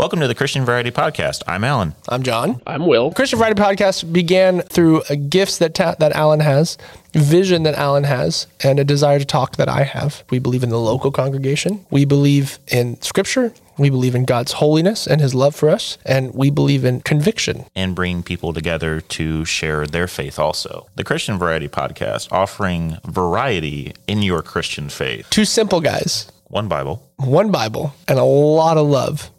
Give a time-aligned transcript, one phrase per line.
[0.00, 1.42] Welcome to the Christian Variety Podcast.
[1.46, 1.94] I'm Allen.
[2.08, 2.62] I'm John.
[2.66, 3.12] I'm Will.
[3.12, 6.78] Christian Variety Podcast began through gifts that ta- that Allen has,
[7.12, 10.24] vision that Allen has, and a desire to talk that I have.
[10.30, 11.84] We believe in the local congregation.
[11.90, 13.52] We believe in Scripture.
[13.76, 17.66] We believe in God's holiness and His love for us, and we believe in conviction.
[17.76, 20.86] And bring people together to share their faith also.
[20.94, 25.28] The Christian Variety Podcast, offering variety in your Christian faith.
[25.28, 29.30] Two simple guys, One Bible one Bible, and a lot of love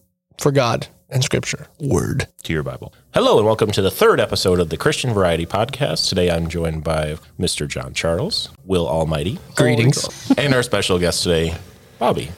[0.42, 1.68] for God and Scripture.
[1.80, 2.28] Word.
[2.44, 2.94] to your Bible.
[3.14, 6.10] Hello, and welcome to the third episode of the Christian Variety Podcast.
[6.10, 7.68] Today I'm joined by Mr.
[7.68, 10.32] John Charles, Will Almighty, Greetings.
[10.38, 11.56] and our special guest today,
[12.00, 12.32] Bobby.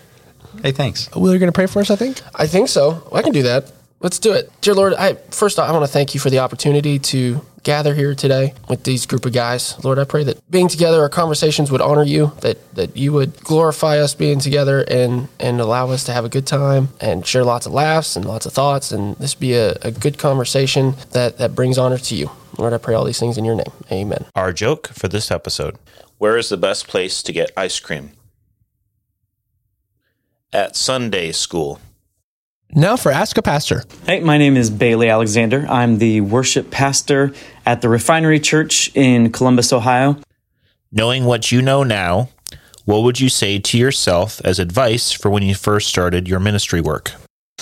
[0.61, 1.09] Hey, thanks.
[1.15, 2.21] Will, you're going to pray for us, I think?
[2.35, 3.07] I think so.
[3.13, 3.71] I can do that.
[4.01, 4.51] Let's do it.
[4.59, 8.13] Dear Lord, I first I want to thank you for the opportunity to gather here
[8.13, 9.83] today with these group of guys.
[9.83, 13.39] Lord, I pray that being together, our conversations would honor you, that that you would
[13.39, 17.43] glorify us being together and and allow us to have a good time and share
[17.43, 21.37] lots of laughs and lots of thoughts and this be a, a good conversation that,
[21.37, 22.29] that brings honor to you.
[22.57, 23.71] Lord, I pray all these things in your name.
[23.91, 24.25] Amen.
[24.35, 25.77] Our joke for this episode
[26.17, 28.11] Where is the best place to get ice cream?
[30.51, 31.79] At Sunday school.
[32.75, 33.83] Now for Ask a Pastor.
[34.07, 35.63] Hey, my name is Bailey Alexander.
[35.69, 37.31] I'm the worship pastor
[37.67, 40.17] at the Refinery Church in Columbus, Ohio.
[40.91, 42.29] Knowing what you know now,
[42.85, 46.81] what would you say to yourself as advice for when you first started your ministry
[46.81, 47.11] work?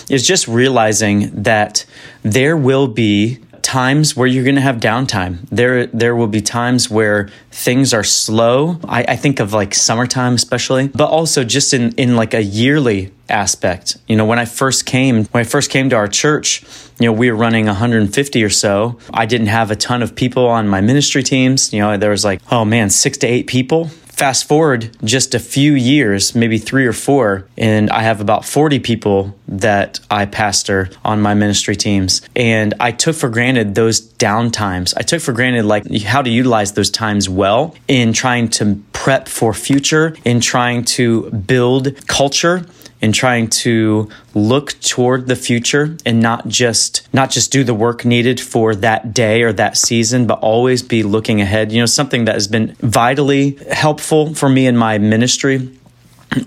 [0.09, 1.85] Is just realizing that
[2.23, 5.47] there will be times where you're going to have downtime.
[5.49, 8.79] There, there will be times where things are slow.
[8.87, 13.11] I, I think of like summertime, especially, but also just in in like a yearly
[13.29, 13.97] aspect.
[14.07, 16.63] You know, when I first came, when I first came to our church,
[16.99, 18.99] you know, we were running 150 or so.
[19.13, 21.73] I didn't have a ton of people on my ministry teams.
[21.73, 23.89] You know, there was like, oh man, six to eight people.
[24.21, 28.77] Fast forward just a few years, maybe three or four, and I have about 40
[28.77, 32.21] people that I pastor on my ministry teams.
[32.35, 34.93] And I took for granted those downtimes.
[34.95, 39.27] I took for granted like how to utilize those times well in trying to prep
[39.27, 42.63] for future, in trying to build culture
[43.01, 48.05] in trying to look toward the future and not just not just do the work
[48.05, 51.71] needed for that day or that season but always be looking ahead.
[51.71, 55.69] You know something that has been vitally helpful for me in my ministry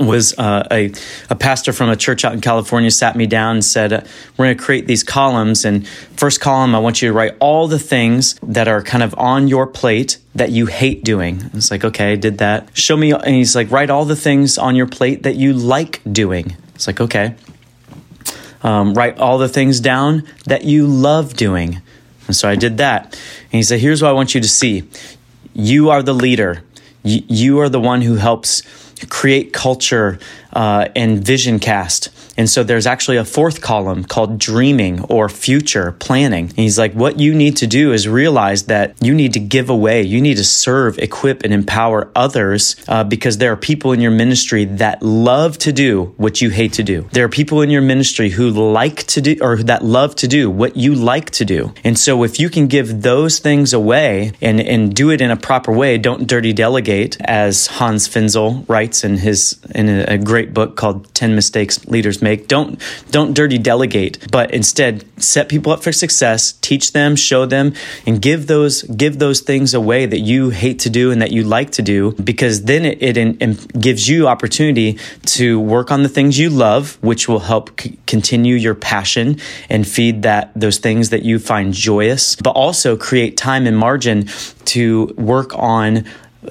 [0.01, 0.93] was uh, a,
[1.29, 3.93] a pastor from a church out in California sat me down and said,
[4.37, 5.65] We're going to create these columns.
[5.65, 9.15] And first column, I want you to write all the things that are kind of
[9.19, 11.51] on your plate that you hate doing.
[11.53, 12.77] It's like, okay, I did that.
[12.77, 13.13] Show me.
[13.13, 16.57] And he's like, Write all the things on your plate that you like doing.
[16.75, 17.35] It's like, okay.
[18.63, 21.83] Um, write all the things down that you love doing.
[22.27, 23.05] And so I did that.
[23.05, 24.89] And he said, Here's what I want you to see
[25.53, 26.65] you are the leader,
[27.03, 28.63] you, you are the one who helps
[29.09, 30.19] create culture
[30.55, 32.09] uh, and vision cast.
[32.37, 36.47] And so there's actually a fourth column called dreaming or future planning.
[36.47, 39.71] And he's like, what you need to do is realize that you need to give
[39.71, 44.01] away, you need to serve, equip, and empower others uh, because there are people in
[44.01, 47.09] your ministry that love to do what you hate to do.
[47.13, 50.51] There are people in your ministry who like to do or that love to do
[50.51, 51.73] what you like to do.
[51.85, 55.37] And so if you can give those things away and, and do it in a
[55.37, 60.44] proper way, don't dirty delegate, as Hans Finzel writes in his in a, a great
[60.53, 62.49] book called 10 Mistakes Leaders Make.
[62.49, 67.73] Don't don't dirty delegate, but instead set people up for success, teach them, show them,
[68.07, 71.45] and give those give those things away that you hate to do and that you
[71.45, 76.09] like to do, because then it, it in gives you opportunity to work on the
[76.09, 79.39] things you love, which will help c- continue your passion
[79.71, 84.27] and feed that those things that you find joyous, but also create time and margin
[84.65, 86.05] to work on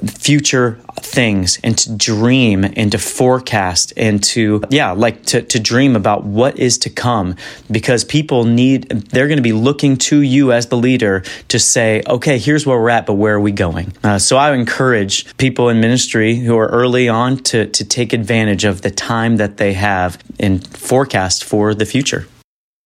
[0.06, 5.96] future things and to dream and to forecast and to yeah like to, to dream
[5.96, 7.36] about what is to come
[7.70, 12.02] because people need they're going to be looking to you as the leader to say
[12.08, 13.94] okay here's where we're at but where are we going?
[14.04, 18.64] Uh, so i encourage people in ministry who are early on to to take advantage
[18.64, 22.28] of the time that they have and forecast for the future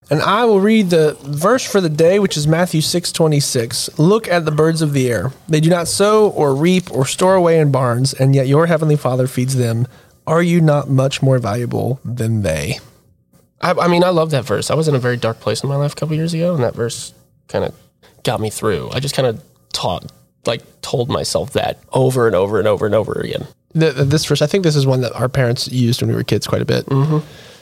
[0.09, 3.89] And I will read the verse for the day, which is Matthew six twenty six.
[3.99, 5.33] Look at the birds of the air.
[5.49, 8.95] They do not sow or reap or store away in barns, and yet your heavenly
[8.95, 9.85] Father feeds them.
[10.25, 12.79] Are you not much more valuable than they?
[13.61, 14.69] I, I mean, I love that verse.
[14.69, 16.63] I was in a very dark place in my life a couple years ago, and
[16.63, 17.13] that verse
[17.47, 17.73] kind of
[18.23, 18.89] got me through.
[18.91, 19.41] I just kind of
[19.73, 20.11] taught,
[20.45, 23.47] like, told myself that over and over and over and over again.
[23.73, 26.23] The- this verse, I think this is one that our parents used when we were
[26.23, 26.85] kids quite a bit.
[26.87, 27.19] Mm-hmm.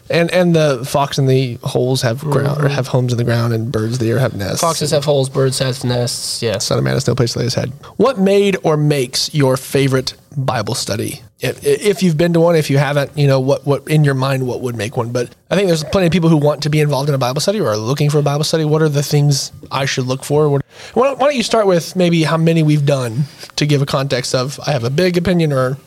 [0.10, 2.76] And and the fox and the holes have ground or mm-hmm.
[2.76, 4.62] have homes in the ground, and birds of the air have nests.
[4.62, 6.44] Foxes have holes, birds have nests.
[6.44, 6.66] Yes.
[6.66, 7.72] Son of man has no place to lay his head.
[7.98, 11.22] What made or makes your favorite Bible study?
[11.42, 14.14] if, if you've been to one, if you haven't, you know what what in your
[14.14, 15.12] mind what would make one.
[15.12, 17.42] But I think there's plenty of people who want to be involved in a Bible
[17.42, 18.66] study or are looking for a Bible study.
[18.66, 20.50] What are the things I should look for?
[20.50, 23.24] What, why, don't, why don't you start with maybe how many we've done
[23.58, 25.78] to give a context of I have a big opinion or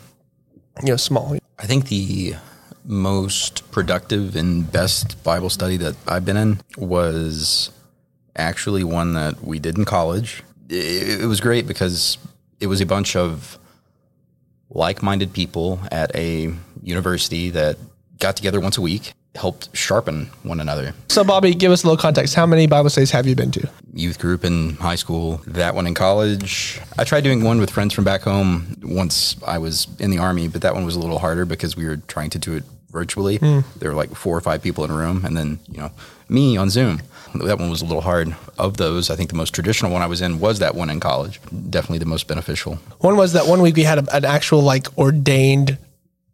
[0.81, 1.37] you know small.
[1.57, 2.35] I think the
[2.89, 7.71] most productive and best Bible study that I've been in was
[8.35, 10.43] actually one that we did in college.
[10.69, 12.17] It, it was great because
[12.59, 13.59] it was a bunch of
[14.71, 16.51] like-minded people at a
[16.81, 17.77] university that
[18.19, 20.93] got together once a week, helped sharpen one another.
[21.09, 22.33] So Bobby, give us a little context.
[22.33, 23.69] How many Bible studies have you been to?
[23.93, 26.79] Youth group in high school, that one in college.
[26.97, 30.47] I tried doing one with friends from back home once I was in the army,
[30.47, 33.37] but that one was a little harder because we were trying to do it virtually.
[33.37, 33.59] Hmm.
[33.77, 35.91] There were like four or five people in a room, and then you know
[36.27, 37.01] me on Zoom.
[37.35, 38.35] That one was a little hard.
[38.57, 40.99] Of those, I think the most traditional one I was in was that one in
[40.99, 41.39] college.
[41.69, 42.75] Definitely the most beneficial.
[42.99, 45.77] One was that one week we had a, an actual like ordained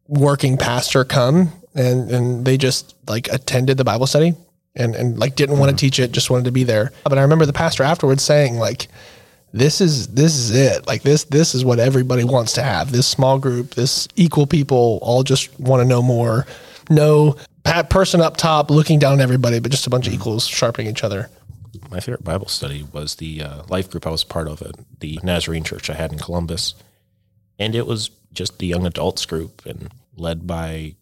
[0.07, 4.33] working pastor come and and they just like attended the Bible study
[4.75, 5.77] and and like didn't want to hmm.
[5.77, 6.91] teach it, just wanted to be there.
[7.03, 8.87] But I remember the pastor afterwards saying like
[9.55, 10.85] this is this is it.
[10.85, 12.91] Like this this is what everybody wants to have.
[12.91, 16.45] This small group, this equal people all just want to know more.
[16.89, 17.37] No
[17.89, 21.05] person up top looking down on everybody, but just a bunch of equals sharpening each
[21.05, 21.29] other.
[21.89, 25.19] My favorite Bible study was the uh, life group I was part of at the
[25.23, 26.75] Nazarene church I had in Columbus.
[27.57, 30.95] And it was just the young adults group and led by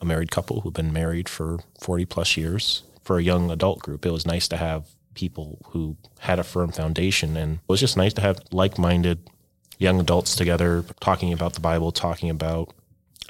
[0.00, 2.82] a married couple who've been married for 40 plus years.
[3.02, 6.72] For a young adult group, it was nice to have people who had a firm
[6.72, 7.36] foundation.
[7.36, 9.30] And it was just nice to have like minded
[9.78, 12.74] young adults together talking about the Bible, talking about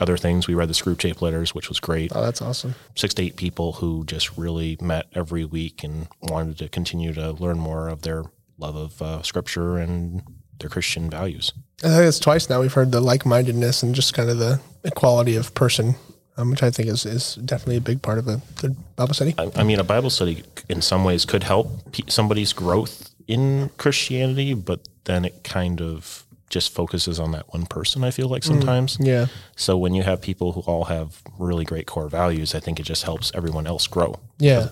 [0.00, 0.48] other things.
[0.48, 2.12] We read the Screwtape Letters, which was great.
[2.14, 2.74] Oh, that's awesome.
[2.96, 7.32] Six to eight people who just really met every week and wanted to continue to
[7.32, 8.24] learn more of their
[8.58, 10.22] love of uh, scripture and
[10.58, 11.52] their Christian values.
[11.82, 14.60] I think it's twice now we've heard the like mindedness and just kind of the
[14.84, 15.96] equality of person,
[16.36, 19.34] um, which I think is, is definitely a big part of a good Bible study.
[19.38, 23.70] I, I mean, a Bible study in some ways could help pe- somebody's growth in
[23.76, 28.44] Christianity, but then it kind of just focuses on that one person, I feel like
[28.44, 28.96] sometimes.
[29.00, 29.26] Yeah.
[29.56, 32.84] So when you have people who all have really great core values, I think it
[32.84, 34.20] just helps everyone else grow.
[34.38, 34.68] Yeah.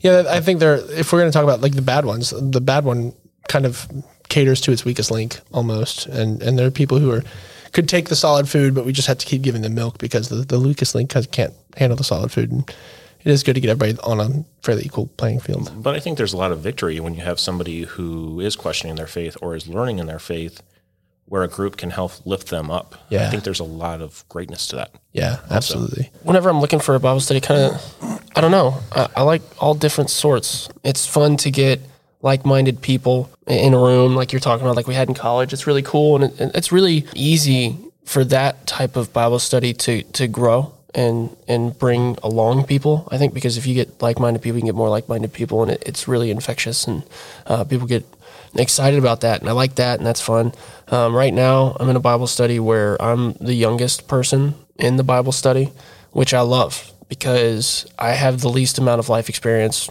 [0.00, 2.60] Yeah, I think they're, if we're going to talk about like the bad ones, the
[2.60, 3.14] bad one
[3.48, 3.86] kind of
[4.28, 6.06] caters to its weakest link almost.
[6.06, 7.22] And, and there are people who are,
[7.76, 10.30] could take the solid food, but we just have to keep giving them milk because
[10.30, 12.50] the, the weakest link has- can't handle the solid food.
[12.50, 12.68] And
[13.22, 15.70] it is good to get everybody on a fairly equal playing field.
[15.76, 18.96] But I think there's a lot of victory when you have somebody who is questioning
[18.96, 20.62] their faith or is learning in their faith
[21.26, 22.94] where a group can help lift them up.
[23.10, 23.26] Yeah.
[23.26, 24.92] I think there's a lot of greatness to that.
[25.12, 26.10] Yeah, absolutely.
[26.22, 28.78] whenever I'm looking for a Bible study, kind of, I don't know.
[28.92, 30.70] I, I like all different sorts.
[30.82, 31.80] It's fun to get
[32.22, 35.52] like-minded people in a room, like you're talking about, like we had in college.
[35.52, 40.02] It's really cool, and it, it's really easy for that type of Bible study to
[40.02, 43.06] to grow and and bring along people.
[43.10, 45.72] I think because if you get like-minded people, you can get more like-minded people, and
[45.72, 47.02] it, it's really infectious, and
[47.46, 48.04] uh, people get
[48.54, 50.52] excited about that, and I like that, and that's fun.
[50.88, 55.04] Um, right now, I'm in a Bible study where I'm the youngest person in the
[55.04, 55.72] Bible study,
[56.12, 59.88] which I love because I have the least amount of life experience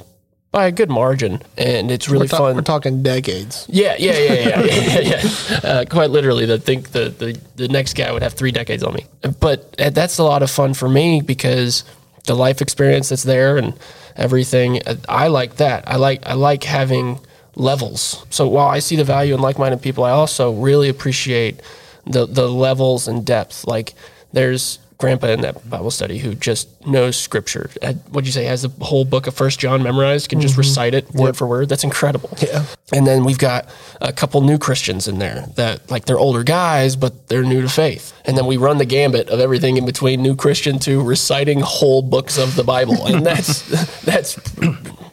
[0.55, 2.55] by a good margin, and it's really we're, ta- fun.
[2.55, 3.65] we're talking decades.
[3.67, 4.99] Yeah, yeah, yeah, yeah, yeah,
[5.61, 5.69] yeah.
[5.69, 8.93] Uh, quite literally, I think the, the the next guy would have three decades on
[8.93, 9.05] me.
[9.41, 11.83] But uh, that's a lot of fun for me because
[12.23, 13.73] the life experience that's there and
[14.15, 14.81] everything.
[14.87, 15.89] uh, I like that.
[15.89, 17.19] I like I like having
[17.55, 18.25] levels.
[18.29, 21.59] So while I see the value in like-minded people, I also really appreciate
[22.05, 23.67] the the levels and depth.
[23.67, 23.93] Like
[24.31, 27.70] there's grandpa in that Bible study who just knows scripture.
[27.82, 28.46] Uh, What'd you say?
[28.46, 30.30] Has the whole book of First John memorized?
[30.30, 31.70] Can just recite it word for word.
[31.70, 32.30] That's incredible.
[32.42, 32.65] Yeah.
[32.94, 33.68] And then we've got
[34.01, 37.70] a couple new Christians in there that like they're older guys, but they're new to
[37.70, 38.13] faith.
[38.25, 42.01] And then we run the gambit of everything in between new Christian to reciting whole
[42.01, 43.06] books of the Bible.
[43.06, 43.62] And that's
[44.01, 44.38] that's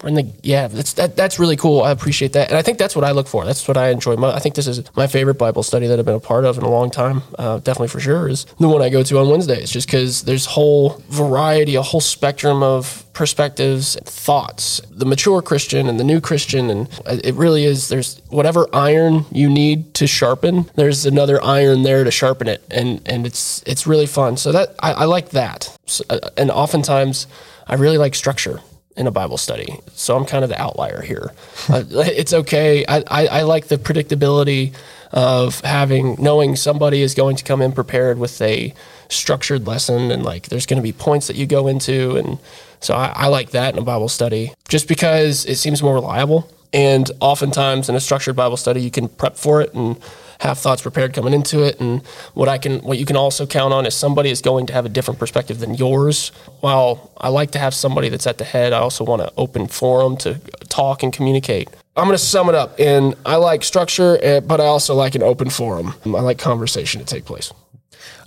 [0.04, 1.82] in the yeah, that's that that's really cool.
[1.82, 2.48] I appreciate that.
[2.48, 3.44] And I think that's what I look for.
[3.44, 4.16] That's what I enjoy.
[4.16, 6.58] mo- I think this is my favorite Bible study that I've been a part of
[6.58, 7.22] in a long time.
[7.38, 10.46] Uh, definitely for sure is the one I go to on Wednesdays just because there's
[10.46, 14.80] whole variety, a whole spectrum of perspectives, thoughts.
[14.90, 17.88] The mature Christian and the new Christian, and it really is.
[17.88, 20.70] There's whatever iron you need to sharpen.
[20.74, 24.36] There's another iron there to sharpen it, and and it's it's really fun.
[24.36, 27.26] So that I, I like that, so, uh, and oftentimes
[27.66, 28.60] I really like structure
[28.96, 29.80] in a Bible study.
[29.94, 31.32] So I'm kind of the outlier here.
[31.68, 32.84] uh, it's okay.
[32.86, 34.74] I, I, I like the predictability
[35.12, 38.74] of having knowing somebody is going to come in prepared with a
[39.08, 42.38] structured lesson and like there's going to be points that you go into and
[42.80, 46.50] so I, I like that in a Bible study just because it seems more reliable
[46.72, 50.00] and oftentimes in a structured Bible study you can prep for it and
[50.42, 51.80] have thoughts prepared coming into it.
[51.80, 52.04] And
[52.34, 54.84] what I can, what you can also count on is somebody is going to have
[54.84, 56.30] a different perspective than yours.
[56.60, 59.68] While I like to have somebody that's at the head, I also want to open
[59.68, 61.68] forum to talk and communicate.
[61.96, 65.14] I'm going to sum it up in I like structure, eh, but I also like
[65.14, 65.94] an open forum.
[66.06, 67.52] I like conversation to take place.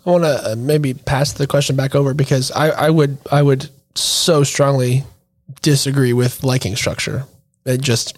[0.06, 3.42] I want to uh, maybe pass the question back over because I, I would I
[3.42, 5.04] would so strongly
[5.62, 7.26] disagree with liking structure.
[7.66, 8.16] It just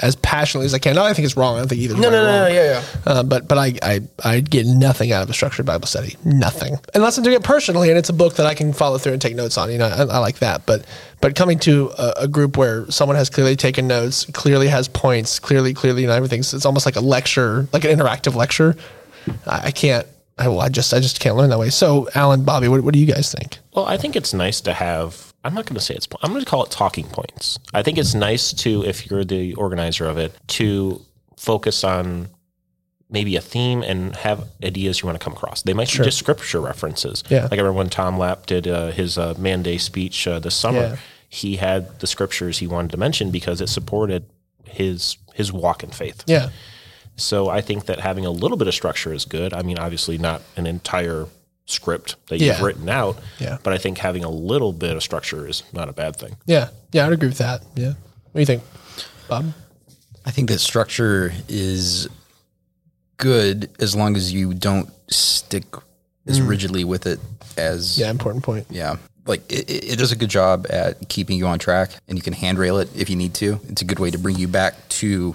[0.00, 0.94] as passionately as I can.
[0.94, 1.56] No, I think it's wrong.
[1.56, 1.94] I don't think either.
[1.94, 2.84] No, no, no, no, yeah, yeah.
[3.06, 6.16] Uh, but but I, I I get nothing out of a structured Bible study.
[6.24, 9.12] Nothing, unless I'm doing it personally, and it's a book that I can follow through
[9.12, 9.70] and take notes on.
[9.70, 10.66] You know, I, I like that.
[10.66, 10.84] But
[11.20, 15.38] but coming to a, a group where someone has clearly taken notes, clearly has points,
[15.38, 18.76] clearly clearly you know everything's it's almost like a lecture, like an interactive lecture.
[19.46, 20.06] I, I can't.
[20.38, 21.70] I, well, I just I just can't learn that way.
[21.70, 23.58] So, Allen, Bobby, what, what do you guys think?
[23.74, 25.32] Well, I think it's nice to have.
[25.48, 26.06] I'm not going to say it's.
[26.22, 27.58] I'm going to call it talking points.
[27.72, 31.00] I think it's nice to, if you're the organizer of it, to
[31.36, 32.28] focus on
[33.10, 35.62] maybe a theme and have ideas you want to come across.
[35.62, 37.24] They might be just scripture references.
[37.30, 37.44] Yeah.
[37.44, 40.54] Like I remember when Tom Lapp did uh, his uh, Man Day speech uh, this
[40.54, 40.80] summer.
[40.80, 40.96] Yeah.
[41.30, 44.26] He had the scriptures he wanted to mention because it supported
[44.64, 46.24] his his walk in faith.
[46.26, 46.50] Yeah,
[47.16, 49.54] So I think that having a little bit of structure is good.
[49.54, 51.26] I mean, obviously not an entire
[51.68, 52.64] script that you've Yeah.
[52.64, 53.58] written out, Yeah.
[53.62, 56.36] but I think having a little bit of structure is not a bad thing.
[56.46, 57.06] yeah, yeah.
[57.06, 57.62] I'd agree with that.
[57.76, 57.88] Yeah.
[58.32, 58.62] What do you think,
[59.28, 59.52] Bob?
[60.24, 62.08] I think that structure is
[63.16, 65.64] good as long as you don't stick
[66.26, 66.48] as mm.
[66.48, 67.20] rigidly with it
[67.56, 68.66] as Yeah, important point.
[68.70, 68.96] yeah.
[69.26, 72.22] Like it, it it does a good job at keeping you on track, and you
[72.22, 73.60] can handrail it if you need to.
[73.68, 75.34] It's a good way to bring you back to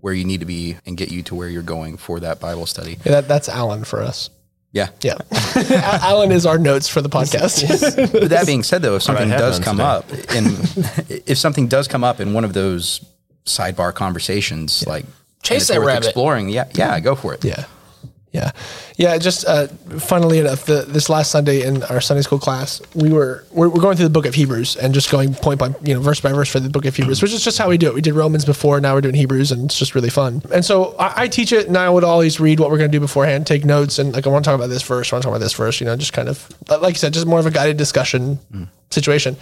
[0.00, 2.64] where you need to be and get you to where you're going for that Bible
[2.64, 2.96] study.
[3.04, 4.30] Yeah, that, that's Allen for us.
[4.74, 4.88] Yeah.
[5.02, 5.18] Yeah,
[6.02, 8.12] Allen is our notes for the podcast.
[8.12, 9.86] But that being said, though, if something have does come today.
[9.88, 10.48] up, and
[11.26, 13.04] if something does come up in one of those
[13.46, 15.04] sidebar conversations, like
[15.44, 16.06] Chase and it's that rabbit.
[16.06, 17.44] exploring, yeah, yeah, go for it.
[17.44, 17.66] Yeah.
[18.34, 18.50] Yeah.
[18.96, 19.16] Yeah.
[19.16, 19.68] Just uh,
[20.00, 23.80] funnily enough, the, this last Sunday in our Sunday school class, we were we're, we're
[23.80, 26.32] going through the book of Hebrews and just going point by you know verse by
[26.32, 27.94] verse for the book of Hebrews, which is just how we do it.
[27.94, 30.42] We did Romans before, now we're doing Hebrews, and it's just really fun.
[30.52, 32.96] And so I, I teach it, and I would always read what we're going to
[32.96, 35.22] do beforehand, take notes, and like I want to talk about this verse, I want
[35.22, 37.38] to talk about this verse, you know, just kind of like you said, just more
[37.38, 38.40] of a guided discussion
[38.90, 39.36] situation.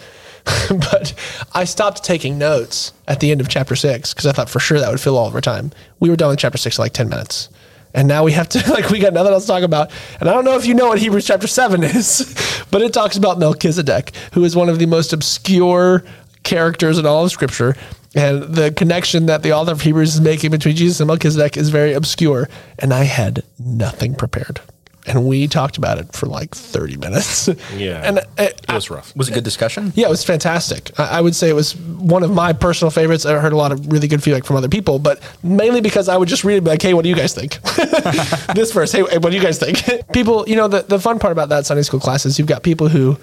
[0.68, 1.14] but
[1.54, 4.78] I stopped taking notes at the end of chapter six because I thought for sure
[4.80, 5.70] that would fill all of our time.
[6.00, 7.48] We were done with chapter six in like 10 minutes.
[7.94, 9.90] And now we have to, like, we got nothing else to talk about.
[10.20, 13.16] And I don't know if you know what Hebrews chapter seven is, but it talks
[13.16, 16.04] about Melchizedek, who is one of the most obscure
[16.42, 17.76] characters in all of scripture.
[18.14, 21.70] And the connection that the author of Hebrews is making between Jesus and Melchizedek is
[21.70, 22.48] very obscure.
[22.78, 24.60] And I had nothing prepared.
[25.06, 27.48] And we talked about it for like 30 minutes.
[27.76, 28.02] Yeah.
[28.04, 29.14] And uh, It was rough.
[29.16, 29.92] Was it a good discussion?
[29.96, 30.90] yeah, it was fantastic.
[30.98, 33.24] I, I would say it was one of my personal favorites.
[33.26, 36.16] I heard a lot of really good feedback from other people, but mainly because I
[36.16, 37.60] would just read it and be like, hey, what do you guys think?
[38.54, 39.82] this verse, hey, hey, what do you guys think?
[40.12, 42.62] people, you know, the, the fun part about that Sunday school class is you've got
[42.62, 43.16] people who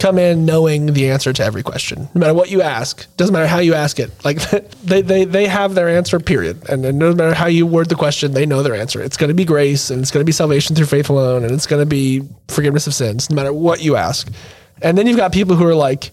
[0.00, 2.08] come in knowing the answer to every question.
[2.14, 4.10] No matter what you ask, doesn't matter how you ask it.
[4.24, 4.38] Like
[4.84, 6.68] they, they, they have their answer, period.
[6.68, 9.00] And then no matter how you word the question, they know their answer.
[9.02, 11.52] It's going to be grace and it's going to be salvation through faith alone and
[11.52, 14.30] it's going to be forgiveness of sins, no matter what you ask.
[14.82, 16.10] And then you've got people who are like,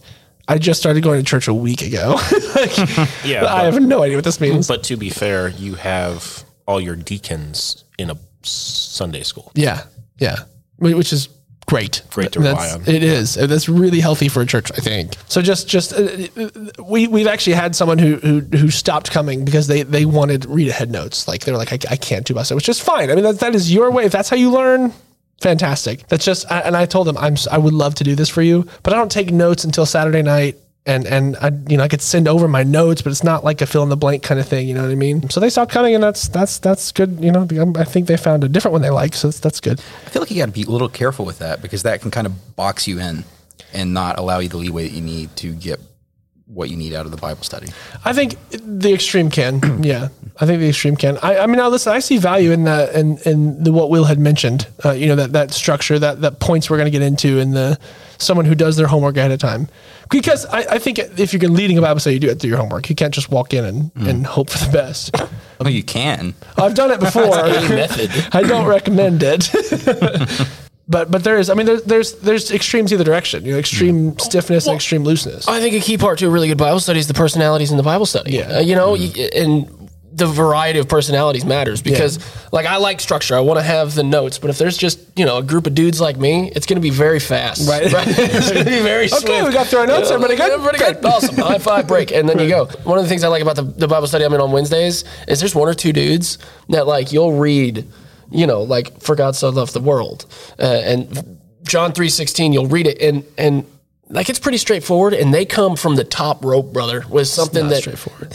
[0.47, 2.15] I just started going to church a week ago.
[2.55, 2.77] like,
[3.25, 4.67] Yeah, I but- have no idea what this means.
[4.67, 9.51] But to be fair, you have all your deacons in a Sunday school.
[9.55, 9.83] Yeah,
[10.17, 10.37] yeah,
[10.77, 11.29] which is
[11.71, 12.01] great.
[12.11, 12.95] Great to That's- rely on.
[12.95, 13.35] It is.
[13.35, 15.13] That's really healthy for a church, I think.
[15.27, 16.49] So just, just uh, uh,
[16.83, 20.67] we we've actually had someone who who who stopped coming because they they wanted read
[20.67, 21.27] ahead notes.
[21.27, 23.09] Like they were like, I, I can't do myself, which is fine.
[23.09, 24.03] I mean, that that is your way.
[24.05, 24.93] If that's how you learn.
[25.41, 26.07] Fantastic.
[26.07, 28.67] That's just, and I told them I'm, I would love to do this for you,
[28.83, 32.01] but I don't take notes until Saturday night, and and I, you know, I could
[32.01, 34.47] send over my notes, but it's not like a fill in the blank kind of
[34.47, 34.67] thing.
[34.67, 35.29] You know what I mean?
[35.29, 37.19] So they stopped coming, and that's that's that's good.
[37.19, 39.79] You know, I think they found a different one they like, so that's, that's good.
[40.05, 42.09] I feel like you got to be a little careful with that because that can
[42.09, 43.23] kind of box you in
[43.73, 45.79] and not allow you the leeway that you need to get
[46.53, 47.69] what you need out of the Bible study.
[48.03, 49.61] I think the extreme can.
[49.83, 50.09] yeah,
[50.39, 51.17] I think the extreme can.
[51.21, 51.93] I, I mean, now listen.
[51.93, 54.67] I see value in the in in the what Will had mentioned.
[54.83, 57.53] Uh, you know that that structure, that that points we're going to get into, and
[57.53, 57.79] the
[58.17, 59.67] someone who does their homework ahead of time.
[60.11, 62.59] Because I, I think if you're leading a Bible study, you do it through your
[62.59, 62.89] homework.
[62.89, 64.09] You can't just walk in and, mm.
[64.09, 65.15] and hope for the best.
[65.61, 66.35] Oh, you can.
[66.57, 67.29] I've done it before.
[67.29, 68.11] method.
[68.33, 69.49] I don't recommend it.
[70.87, 71.49] but but there is.
[71.49, 73.45] I mean, there's there's there's extremes either direction.
[73.45, 74.21] You know, extreme mm.
[74.21, 75.47] stiffness and extreme looseness.
[75.47, 77.77] I think a key part to a really good Bible study is the personalities in
[77.77, 78.33] the Bible study.
[78.33, 78.57] Yeah.
[78.57, 79.17] Uh, you know, mm-hmm.
[79.17, 79.80] y- and
[80.13, 82.19] the variety of personalities matters because,
[82.51, 83.35] like, I like structure.
[83.35, 85.73] I want to have the notes, but if there's just you know a group of
[85.73, 87.67] dudes like me, it's going to be very fast.
[87.69, 87.83] Right.
[87.85, 89.05] it's going to be very.
[89.11, 90.11] Okay, we got through our notes.
[90.11, 90.51] Everybody good?
[90.51, 91.05] Everybody good.
[91.05, 91.35] Awesome.
[91.37, 91.87] High five.
[91.87, 92.65] Break, and then you go.
[92.83, 95.03] One of the things I like about the, the Bible study I'm in on Wednesdays
[95.27, 96.37] is there's one or two dudes
[96.69, 97.87] that like you'll read
[98.31, 100.25] you know, like for God so loved the world,
[100.57, 102.53] uh, and John three sixteen.
[102.53, 103.65] You'll read it, and and
[104.11, 107.81] like it's pretty straightforward, and they come from the top rope, brother, with something that
[107.81, 108.33] straightforward.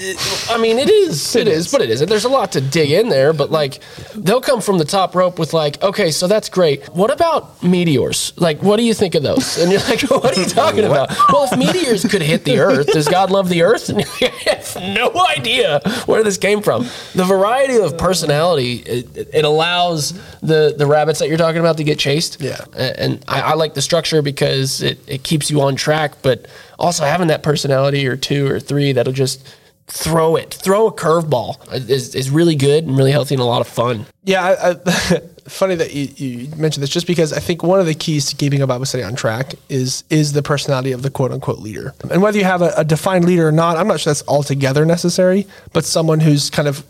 [0.51, 2.09] I mean, it is, it is, but it isn't.
[2.09, 3.81] There's a lot to dig in there, but like
[4.15, 6.87] they'll come from the top rope with like, okay, so that's great.
[6.87, 8.33] What about meteors?
[8.37, 9.59] Like, what do you think of those?
[9.59, 11.11] And you're like, what are you talking about?
[11.29, 13.89] Well, if meteors could hit the Earth, does God love the Earth?
[13.89, 16.87] And you have no idea where this came from.
[17.15, 21.85] The variety of personality it, it allows the the rabbits that you're talking about to
[21.85, 22.41] get chased.
[22.41, 22.65] Yeah.
[22.77, 26.47] And I, I like the structure because it, it keeps you on track, but
[26.79, 29.45] also having that personality or two or three that'll just
[29.89, 33.61] throw it, throw a curveball is, is really good and really healthy and a lot
[33.61, 34.07] of fun.
[34.25, 37.87] Yeah, I, I, funny that you, you mentioned this, just because I think one of
[37.87, 41.11] the keys to keeping a Bible study on track is is the personality of the
[41.11, 44.01] quote unquote leader, and whether you have a, a defined leader or not, I'm not
[44.01, 46.85] sure that's altogether necessary, but someone who's kind of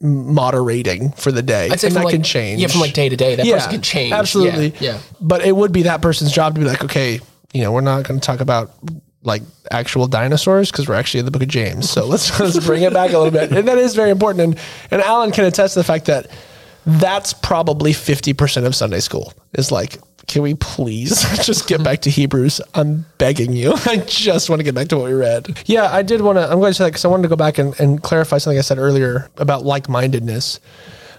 [0.00, 2.60] moderating for the day, I'd say and that like, can change.
[2.60, 4.12] Yeah, from like day to day, that person can change.
[4.12, 4.68] Absolutely.
[4.80, 4.92] Yeah.
[4.92, 5.00] yeah.
[5.20, 7.20] But it would be that person's job to be like, okay,
[7.52, 8.72] you know, we're not going to talk about
[9.22, 11.90] like actual dinosaurs because we're actually in the book of James.
[11.90, 13.52] So let's, let's bring it back a little bit.
[13.52, 14.40] And that is very important.
[14.40, 16.30] And, and Allen can attest to the fact that
[16.86, 22.10] that's probably 50% of Sunday school is like, can we please just get back to
[22.10, 22.60] Hebrews?
[22.74, 23.74] I'm begging you.
[23.86, 25.58] I just want to get back to what we read.
[25.66, 27.36] Yeah, I did want to, I'm going to say that because I wanted to go
[27.36, 30.60] back and, and clarify something I said earlier about like mindedness.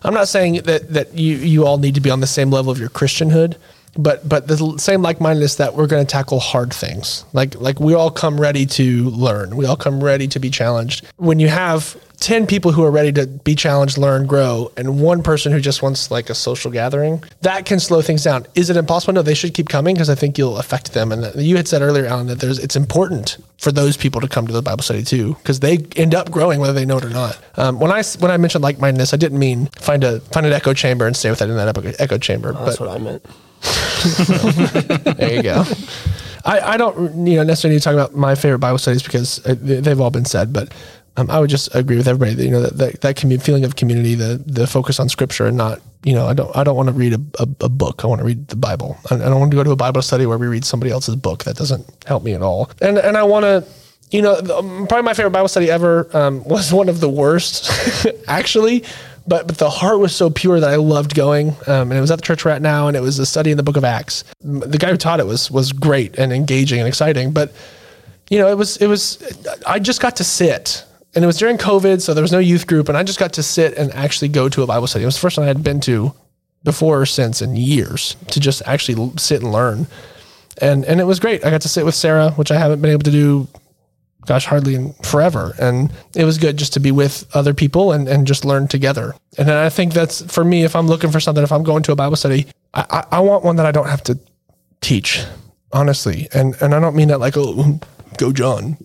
[0.03, 2.71] I'm not saying that, that you, you all need to be on the same level
[2.71, 3.57] of your Christianhood,
[3.99, 7.25] but but the same like mindedness that we're going to tackle hard things.
[7.33, 9.57] Like like we all come ready to learn.
[9.57, 11.05] We all come ready to be challenged.
[11.17, 15.23] When you have 10 people who are ready to be challenged, learn, grow, and one
[15.23, 18.45] person who just wants like a social gathering, that can slow things down.
[18.55, 19.13] Is it impossible?
[19.13, 21.11] No, they should keep coming because I think you'll affect them.
[21.11, 24.47] And you had said earlier, Allen, that there's it's important for those people to come
[24.47, 27.09] to the Bible study too because they end up growing whether they know it or
[27.09, 27.37] not.
[27.55, 30.53] Um, when I when I mentioned like mindedness, I didn't mean find a find an
[30.53, 32.53] echo chamber and stay with that in that echo, echo chamber.
[32.53, 33.25] That's but what I meant.
[35.15, 35.63] There you go.
[36.45, 39.45] I, I don't you know necessarily need to talk about my favorite Bible studies because
[39.45, 40.73] uh, they- they've all been said, but
[41.17, 43.65] um, I would just agree with everybody that you know that that, that commu- feeling
[43.65, 46.77] of community, the the focus on Scripture, and not you know I don't I don't
[46.77, 48.03] want to read a, a, a book.
[48.03, 48.97] I want to read the Bible.
[49.11, 51.15] I, I don't want to go to a Bible study where we read somebody else's
[51.17, 51.43] book.
[51.43, 52.71] That doesn't help me at all.
[52.81, 53.65] And and I want to.
[54.11, 57.69] You know, um, probably my favorite Bible study ever um, was one of the worst,
[58.27, 58.83] actually
[59.29, 61.49] but but the heart was so pure that I loved going.
[61.67, 63.57] Um, and it was at the church at now, and it was a study in
[63.57, 64.23] the Book of Acts.
[64.41, 67.31] The guy who taught it was was great and engaging and exciting.
[67.31, 67.53] But
[68.29, 69.21] you know, it was it was
[69.65, 70.83] I just got to sit,
[71.15, 73.33] and it was during COVID, so there was no youth group, and I just got
[73.33, 75.03] to sit and actually go to a Bible study.
[75.03, 76.13] It was the first one I had been to
[76.63, 79.87] before or since in years to just actually sit and learn.
[80.61, 81.45] And and it was great.
[81.45, 83.47] I got to sit with Sarah, which I haven't been able to do
[84.25, 85.53] gosh, hardly forever.
[85.59, 89.15] And it was good just to be with other people and, and just learn together.
[89.37, 91.83] And then I think that's for me, if I'm looking for something, if I'm going
[91.83, 94.19] to a Bible study, I, I, I want one that I don't have to
[94.81, 95.23] teach,
[95.71, 96.27] honestly.
[96.33, 97.79] And and I don't mean that like, oh,
[98.17, 98.77] go John.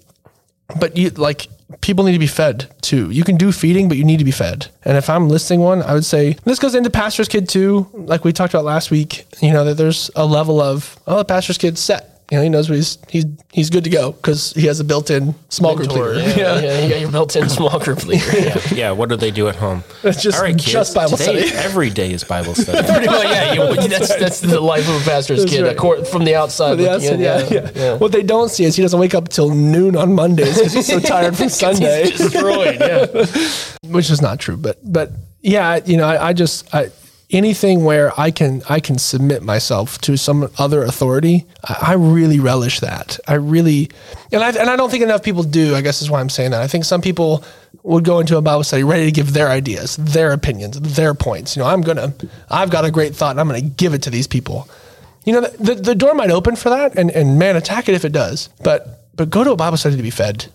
[0.78, 1.48] But you like
[1.80, 3.10] people need to be fed too.
[3.10, 4.68] You can do feeding, but you need to be fed.
[4.84, 7.88] And if I'm listing one, I would say this goes into pastor's kid too.
[7.92, 11.24] Like we talked about last week, you know, that there's a level of, oh, the
[11.24, 12.13] pastor's kid's set.
[12.30, 14.84] You know, he knows what he's he's he's good to go because he has a
[14.84, 16.14] built-in small group leader.
[16.14, 18.24] Yeah, yeah, you got your built-in small group leader.
[18.34, 18.60] Yeah.
[18.72, 19.84] Yeah, what do they do at home?
[20.02, 21.64] It's just- just Bible today, study.
[21.68, 22.86] Every day is Bible study.
[22.90, 23.52] Pretty much, yeah.
[23.52, 25.64] You, that's that's the life of a pastor's kid.
[25.64, 25.76] right.
[25.76, 27.96] accor- From the outside, Yeah, looking in, yeah, yeah.
[27.98, 30.86] What they don't see is he doesn't wake up till noon on Mondays because he's
[30.86, 32.08] so tired from Sunday.
[32.10, 32.78] He's destroyed.
[32.80, 33.26] Yeah.
[33.92, 34.56] which is not true.
[34.56, 36.90] But but yeah, you know, I, I just I,
[37.34, 42.40] anything where I can I can submit myself to some other authority, I, I really
[42.40, 43.18] relish that.
[43.26, 43.90] I really,
[44.32, 45.74] and I and I don't think enough people do.
[45.74, 46.62] I guess is why I'm saying that.
[46.62, 47.44] I think some people
[47.82, 51.56] would go into a Bible study ready to give their ideas, their opinions, their points.
[51.56, 52.14] You know, I'm gonna,
[52.48, 54.68] I've got a great thought, and I'm gonna give it to these people.
[55.24, 57.94] You know, the, the, the door might open for that, and and man, attack it
[57.94, 58.48] if it does.
[58.62, 60.46] But but go to a Bible study to be fed.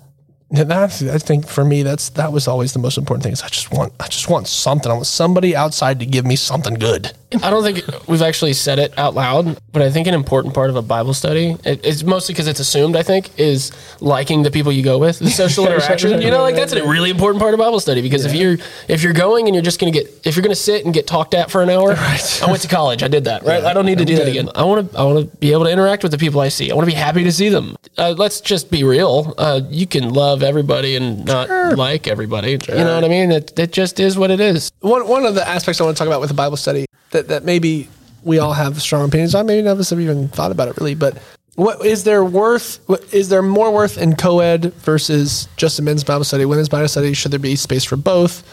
[0.51, 3.49] That's I think for me that's that was always the most important thing is I
[3.49, 4.91] just want I just want something.
[4.91, 7.13] I want somebody outside to give me something good.
[7.35, 10.71] I don't think we've actually said it out loud, but I think an important part
[10.71, 14.49] of a Bible study, it, it's mostly because it's assumed, I think, is liking the
[14.49, 16.21] people you go with, the social interaction.
[16.21, 19.03] You know, like that's a really important part of Bible study because if you're if
[19.03, 21.51] you're going and you're just gonna get if you're gonna sit and get talked at
[21.51, 23.63] for an hour, I went to college, I did that, right?
[23.63, 24.49] I don't need to do that again.
[24.55, 26.71] I want to I want to be able to interact with the people I see.
[26.71, 27.75] I want to be happy to see them.
[27.97, 29.35] Uh, let's just be real.
[29.37, 32.51] Uh, you can love everybody and not like everybody.
[32.51, 33.31] You know what I mean?
[33.31, 34.71] It, it just is what it is.
[34.79, 37.27] One one of the aspects I want to talk about with the Bible study that
[37.27, 37.89] that maybe
[38.23, 39.45] we all have strong opinions on.
[39.45, 41.17] Maybe none of us have even thought about it really, but
[41.55, 42.79] what is there worth?
[42.87, 46.87] What, is there more worth in co-ed versus just a men's Bible study, women's Bible
[46.87, 47.13] study?
[47.13, 48.43] Should there be space for both?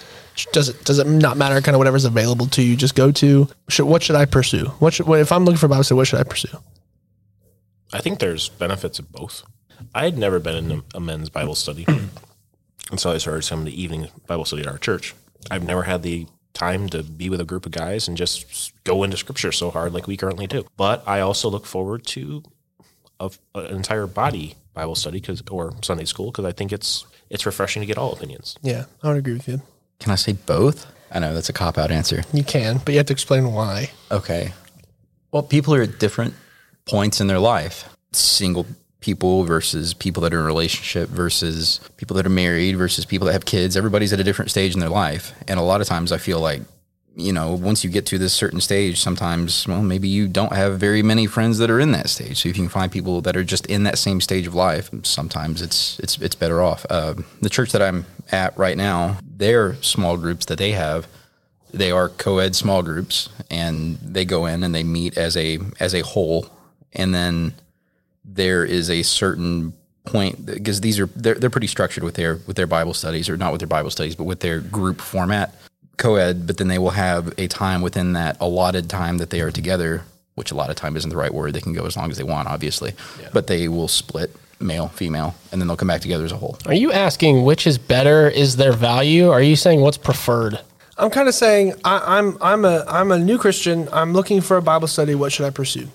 [0.53, 1.61] Does it does it not matter?
[1.61, 3.49] Kind of whatever's available to you, just go to.
[3.69, 4.67] Should, what should I pursue?
[4.81, 5.97] What should what, if I'm looking for Bible study?
[5.97, 6.59] What should I pursue?
[7.93, 9.45] I think there's benefits of both.
[9.95, 11.87] I had never been in a, a men's Bible study
[12.91, 15.15] until I started some of the evening Bible study at our church.
[15.49, 19.05] I've never had the time to be with a group of guys and just go
[19.05, 20.65] into scripture so hard like we currently do.
[20.77, 22.43] But I also look forward to
[23.21, 27.47] a, an entire body Bible study cause, or Sunday school because I think it's it's
[27.47, 28.57] refreshing to get all opinions.
[28.63, 29.63] Yeah, I would agree with you.
[30.01, 30.87] Can I say both?
[31.11, 32.23] I know that's a cop out answer.
[32.33, 33.91] You can, but you have to explain why.
[34.11, 34.53] Okay.
[35.33, 36.35] Well, people are at different
[36.85, 37.89] points in their life.
[38.13, 38.67] Single
[39.07, 43.25] people versus people that are in a relationship versus people that are married versus people
[43.27, 43.77] that have kids.
[43.77, 45.33] Everybody's at a different stage in their life.
[45.47, 46.63] And a lot of times I feel like,
[47.15, 50.81] you know, once you get to this certain stage, sometimes, well, maybe you don't have
[50.81, 52.43] very many friends that are in that stage.
[52.43, 54.91] So if you can find people that are just in that same stage of life,
[55.05, 56.85] sometimes it's it's it's better off.
[56.91, 61.07] Uh, the church that I'm at right now, their small groups that they have,
[61.73, 65.95] they are co-ed small groups, and they go in and they meet as a as
[65.95, 66.51] a whole,
[66.93, 67.55] and then
[68.27, 69.73] there is a certain
[70.05, 73.37] point because these are they're, they're pretty structured with their with their Bible studies or
[73.37, 75.55] not with their Bible studies but with their group format
[75.97, 79.51] co-ed but then they will have a time within that allotted time that they are
[79.51, 82.11] together which a lot of time isn't the right word they can go as long
[82.11, 82.93] as they want obviously
[83.33, 86.57] but they will split male female and then they'll come back together as a whole
[86.67, 88.29] Are you asking which is better?
[88.29, 89.31] Is there value?
[89.31, 90.61] Are you saying what's preferred?
[90.99, 93.89] I'm kind of saying I, I'm I'm a I'm a new Christian.
[93.93, 95.15] I'm looking for a Bible study.
[95.15, 95.89] What should I pursue?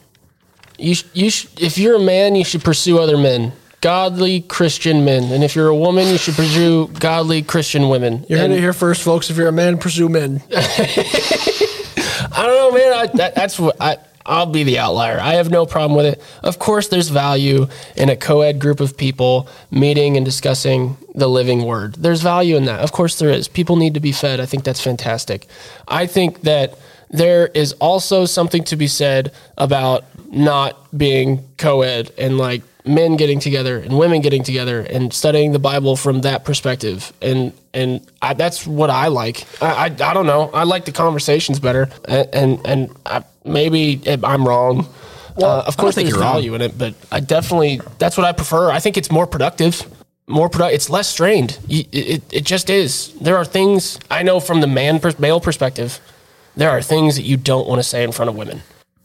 [0.82, 5.06] You, sh- you sh- if you're a man, you should pursue other men, godly Christian
[5.06, 8.26] men, and if you're a woman, you should pursue godly Christian women.
[8.28, 9.30] You're And- it here first, folks.
[9.30, 10.42] If you're a man, pursue men.
[10.52, 12.94] I don't know, man.
[12.94, 13.98] I, that, that's what I.
[14.24, 15.20] I'll be the outlier.
[15.20, 16.22] I have no problem with it.
[16.44, 17.66] Of course, there's value
[17.96, 21.96] in a co-ed group of people meeting and discussing the living word.
[21.96, 22.82] There's value in that.
[22.82, 23.48] Of course, there is.
[23.48, 24.40] People need to be fed.
[24.40, 25.48] I think that's fantastic.
[25.88, 26.78] I think that
[27.12, 33.40] there is also something to be said about not being co-ed and like men getting
[33.40, 37.14] together and women getting together and studying the Bible from that perspective.
[37.22, 39.46] And and I, that's what I like.
[39.62, 40.50] I, I I don't know.
[40.54, 41.90] I like the conversations better.
[42.06, 44.88] And and, and I, maybe I'm wrong.
[45.38, 46.34] uh, of course, there's you're wrong.
[46.34, 48.72] value in it, but I definitely that's what I prefer.
[48.72, 49.86] I think it's more productive.
[50.28, 50.76] More product.
[50.76, 51.60] It's less strained.
[51.68, 53.12] It, it, it just is.
[53.20, 56.00] There are things I know from the man pers- male perspective.
[56.56, 58.62] There are things that you don't want to say in front of women.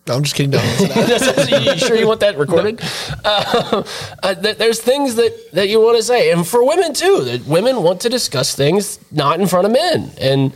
[0.07, 0.53] No, I'm just kidding.
[0.53, 1.65] Don't answer that.
[1.65, 2.81] you sure you want that recorded?
[3.25, 3.83] Uh,
[4.23, 7.25] uh, th- there's things that, that you want to say, and for women too.
[7.25, 10.53] That women want to discuss things not in front of men, and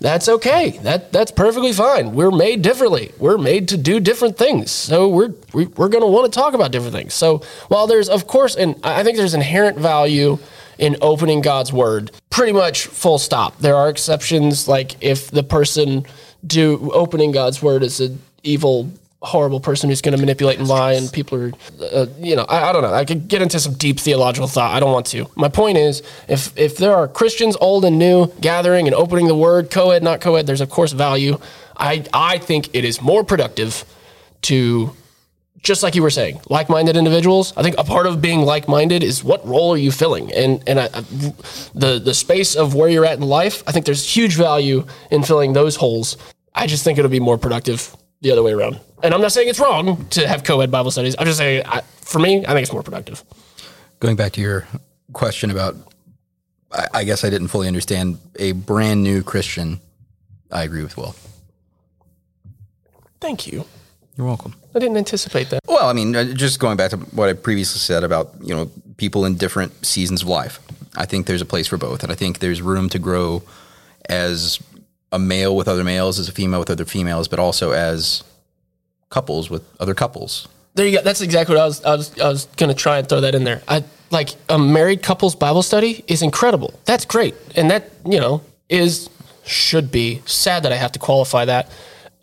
[0.00, 0.78] that's okay.
[0.82, 2.14] That that's perfectly fine.
[2.14, 3.12] We're made differently.
[3.18, 6.52] We're made to do different things, so we're we, we're going to want to talk
[6.52, 7.14] about different things.
[7.14, 10.38] So while there's of course, and I think there's inherent value
[10.78, 13.58] in opening God's word, pretty much full stop.
[13.58, 16.06] There are exceptions, like if the person
[16.46, 18.90] do opening God's word as an evil
[19.22, 21.52] horrible person who's going to manipulate and lie and people are
[21.92, 22.94] uh, you know I, I don't know.
[22.94, 24.74] I could get into some deep theological thought.
[24.74, 25.26] I don't want to.
[25.36, 29.34] My point is if if there are christians old and new gathering and opening the
[29.34, 31.38] word co-ed not co-ed there's of course value.
[31.76, 33.84] I i think it is more productive
[34.42, 34.96] to
[35.62, 37.52] just like you were saying, like-minded individuals.
[37.56, 40.80] I think a part of being like-minded is what role are you filling, and and
[40.80, 41.00] I, I-
[41.74, 43.62] the the space of where you're at in life.
[43.66, 46.16] I think there's huge value in filling those holes.
[46.54, 48.80] I just think it'll be more productive the other way around.
[49.02, 51.14] And I'm not saying it's wrong to have co-ed Bible studies.
[51.18, 53.24] I'm just saying, I, for me, I think it's more productive.
[54.00, 54.66] Going back to your
[55.14, 55.74] question about,
[56.70, 59.80] I, I guess I didn't fully understand a brand new Christian.
[60.50, 61.14] I agree with Will.
[63.20, 63.64] Thank you.
[64.20, 64.54] You're welcome.
[64.74, 65.60] I didn't anticipate that.
[65.66, 68.70] Well, I mean, uh, just going back to what I previously said about you know
[68.98, 70.60] people in different seasons of life.
[70.94, 73.42] I think there's a place for both, and I think there's room to grow
[74.10, 74.62] as
[75.10, 78.22] a male with other males, as a female with other females, but also as
[79.08, 80.46] couples with other couples.
[80.74, 81.02] There you go.
[81.02, 81.82] That's exactly what I was.
[81.82, 82.20] I was.
[82.20, 83.62] I was going to try and throw that in there.
[83.68, 86.78] I like a married couples Bible study is incredible.
[86.84, 89.08] That's great, and that you know is
[89.46, 91.70] should be sad that I have to qualify that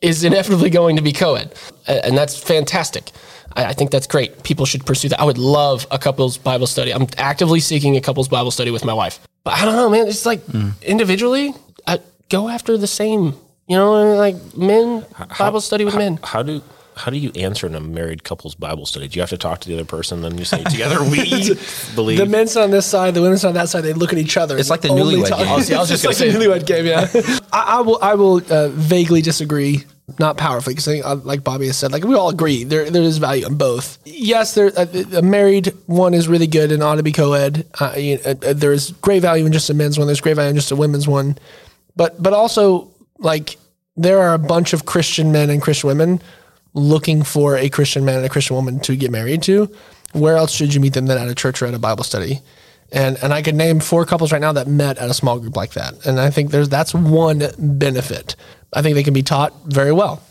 [0.02, 1.54] is inevitably going to be co-ed,
[1.88, 3.12] and that's fantastic.
[3.56, 4.44] I, think that's great.
[4.44, 5.20] People should pursue that.
[5.20, 6.94] I would love a couples Bible study.
[6.94, 10.08] I'm actively seeking a couples Bible study with my wife, but I don't know, man.
[10.08, 10.70] It's like hmm.
[10.84, 11.54] individually,
[11.88, 13.36] I go after the same.
[13.68, 15.06] You know, like men
[15.38, 16.20] Bible study with men.
[16.24, 16.62] How do
[16.98, 19.08] how do you answer in a married couple's Bible study?
[19.08, 20.22] Do you have to talk to the other person?
[20.22, 21.24] Then you say, "Together we
[21.96, 23.82] believe." The men's on this side, the women's on that side.
[23.82, 24.58] They look at each other.
[24.58, 25.48] It's like the Only newlywed talk- game.
[25.48, 26.86] I was- I was just It's gonna like the newlywed game.
[26.86, 28.00] Yeah, I, I will.
[28.02, 29.84] I will uh, vaguely disagree,
[30.20, 33.18] not powerfully, because uh, like Bobby has said, like we all agree there there is
[33.20, 33.98] value in both.
[34.06, 37.66] Yes, there a, a married one is really good and ought to be co-ed.
[37.80, 40.08] Uh, you know, uh, there is great value in just a men's one.
[40.08, 41.38] There's great value in just a women's one.
[41.96, 43.58] But but also like
[44.00, 46.22] there are a bunch of Christian men and Christian women
[46.78, 49.70] looking for a Christian man and a Christian woman to get married to.
[50.14, 52.40] Where else should you meet them than at a church or at a Bible study?
[52.92, 55.58] And and I could name four couples right now that met at a small group
[55.58, 56.06] like that.
[56.06, 58.36] And I think there's that's one benefit.
[58.72, 60.22] I think they can be taught very well.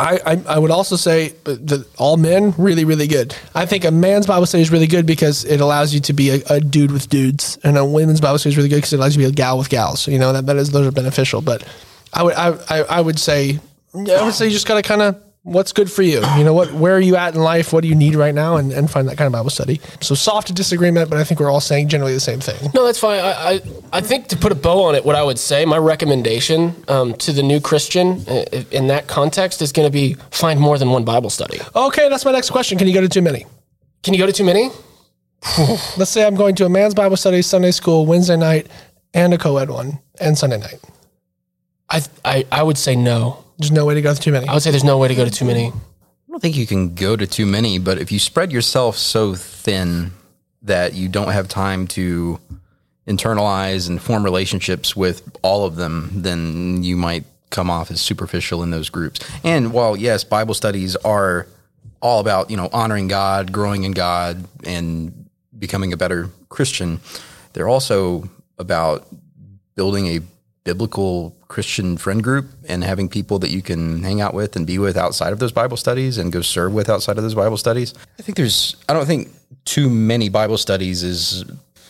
[0.00, 3.36] I, I, I would also say that all men really really good.
[3.54, 6.30] I think a man's Bible study is really good because it allows you to be
[6.30, 8.96] a, a dude with dudes, and a women's Bible study is really good because it
[8.96, 10.08] allows you to be a gal with gals.
[10.08, 11.40] You know that that is those are beneficial.
[11.40, 11.62] But
[12.12, 13.60] I would I I, I would say
[13.94, 16.20] I would say you just gotta kind of what's good for you.
[16.36, 17.72] You know what where are you at in life?
[17.72, 19.80] What do you need right now, and, and find that kind of Bible study.
[20.00, 22.70] So soft disagreement, but I think we're all saying generally the same thing.
[22.74, 23.20] No, that's fine.
[23.20, 23.60] I, I,
[23.92, 27.14] I think to put a bow on it, what I would say, my recommendation um,
[27.14, 30.90] to the new Christian uh, in that context is going to be find more than
[30.90, 31.60] one Bible study.
[31.74, 32.76] Okay, that's my next question.
[32.76, 33.46] Can you go to too many?
[34.02, 34.70] Can you go to too many?
[35.96, 38.66] Let's say I'm going to a man's Bible study, Sunday school, Wednesday night,
[39.14, 40.80] and a co-ed one, and Sunday night.
[41.88, 43.44] I, I, I would say no.
[43.58, 44.48] There's no way to go to too many.
[44.48, 45.68] I would say there's no way to go to too many.
[45.68, 45.72] I
[46.30, 50.12] don't think you can go to too many, but if you spread yourself so thin
[50.62, 52.38] that you don't have time to
[53.06, 58.62] internalize and form relationships with all of them, then you might come off as superficial
[58.62, 59.20] in those groups.
[59.44, 61.46] And while yes, Bible studies are
[62.00, 67.00] all about, you know, honoring God, growing in God and becoming a better Christian,
[67.52, 69.06] they're also about
[69.74, 70.20] building a
[70.64, 74.78] biblical Christian friend group and having people that you can hang out with and be
[74.78, 77.94] with outside of those Bible studies and go serve with outside of those Bible studies.
[78.18, 79.30] I think there's, I don't think
[79.64, 81.44] too many Bible studies is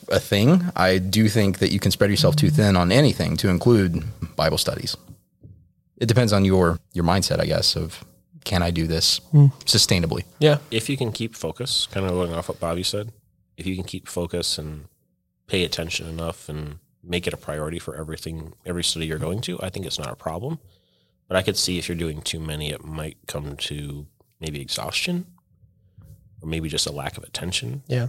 [0.08, 0.64] a thing.
[0.76, 4.04] I do think that you can spread yourself too thin on anything to include
[4.36, 4.96] Bible studies.
[5.96, 8.04] It depends on your your mindset, I guess, of
[8.44, 9.46] can I do this hmm.
[9.64, 10.24] sustainably?
[10.38, 10.58] Yeah.
[10.70, 13.12] if you can keep focus, kind of going off what Bobby said,
[13.56, 14.84] if you can keep focus and
[15.46, 19.58] pay attention enough and make it a priority for everything, every study you're going to,
[19.62, 20.58] I think it's not a problem.
[21.28, 24.06] But I could see if you're doing too many, it might come to
[24.40, 25.26] maybe exhaustion
[26.40, 27.82] or maybe just a lack of attention.
[27.86, 28.08] yeah.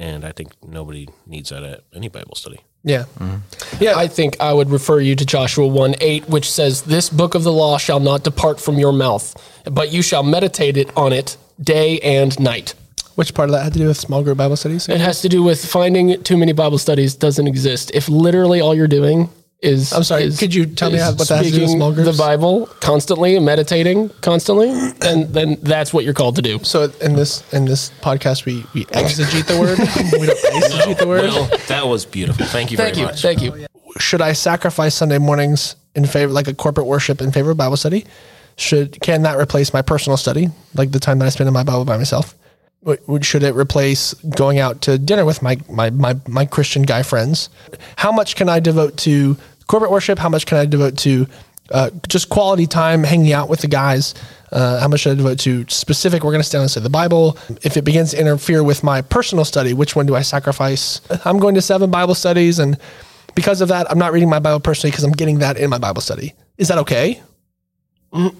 [0.00, 2.60] And I think nobody needs that at any Bible study.
[2.84, 3.06] Yeah.
[3.18, 3.82] Mm-hmm.
[3.82, 7.34] Yeah, I think I would refer you to Joshua 1 8, which says, This book
[7.34, 11.12] of the law shall not depart from your mouth, but you shall meditate it on
[11.12, 12.74] it day and night.
[13.18, 14.88] Which part of that had to do with small group Bible studies?
[14.88, 17.90] It has to do with finding too many Bible studies doesn't exist.
[17.92, 19.28] If literally all you're doing
[19.60, 21.60] is I'm sorry, is- could you tell me is how- what that has to do
[21.62, 22.16] with speaking small groups?
[22.16, 26.60] The Bible constantly meditating constantly, and then that's what you're called to do.
[26.62, 29.78] So in this in this podcast, we we exegete the word.
[30.20, 31.22] we don't exegete the word.
[31.24, 32.46] Well, that was beautiful.
[32.46, 33.20] Thank you Thank very you, much.
[33.20, 33.66] thank you.
[33.74, 37.56] Oh, Should I sacrifice Sunday mornings in favor, like a corporate worship, in favor of
[37.56, 38.06] Bible study?
[38.54, 41.64] Should can that replace my personal study, like the time that I spend in my
[41.64, 42.36] Bible by myself?
[43.22, 47.50] Should it replace going out to dinner with my, my my my Christian guy friends?
[47.96, 50.18] How much can I devote to corporate worship?
[50.18, 51.26] How much can I devote to
[51.70, 54.14] uh, just quality time hanging out with the guys?
[54.50, 56.24] Uh, how much should I devote to specific?
[56.24, 57.36] We're going to stand and say the Bible.
[57.62, 61.02] If it begins to interfere with my personal study, which one do I sacrifice?
[61.24, 62.78] I'm going to seven Bible studies, and
[63.34, 65.78] because of that, I'm not reading my Bible personally because I'm getting that in my
[65.78, 66.32] Bible study.
[66.56, 67.20] Is that okay?
[68.14, 68.32] I,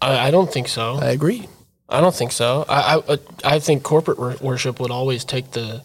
[0.00, 0.98] I don't think so.
[1.00, 1.46] I agree.
[1.90, 2.64] I don't think so.
[2.68, 3.18] I I,
[3.56, 5.82] I think corporate wor- worship would always take the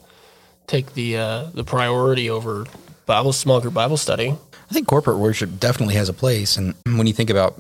[0.68, 2.65] take the uh, the priority over
[3.06, 4.36] Bible small group Bible study.
[4.70, 6.58] I think corporate worship definitely has a place.
[6.58, 7.60] And when you think about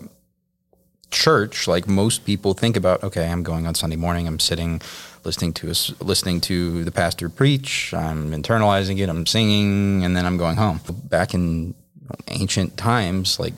[1.11, 4.81] church, like most people think about, okay, I'm going on Sunday morning, I'm sitting,
[5.23, 10.25] listening to us, listening to the pastor preach, I'm internalizing it, I'm singing, and then
[10.25, 10.81] I'm going home.
[11.05, 11.75] Back in
[12.27, 13.53] ancient times, like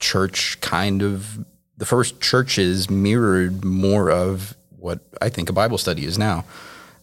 [0.00, 1.44] church kind of
[1.76, 6.44] the first churches mirrored more of what I think a Bible study is now.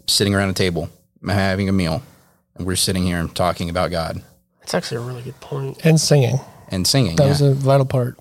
[0.07, 0.89] Sitting around a table,
[1.25, 2.01] having a meal,
[2.55, 4.23] and we're sitting here and talking about God
[4.59, 5.85] That's actually a really good point.
[5.85, 6.39] And singing.
[6.69, 7.15] and singing.
[7.15, 7.29] That yeah.
[7.29, 8.17] was a vital part.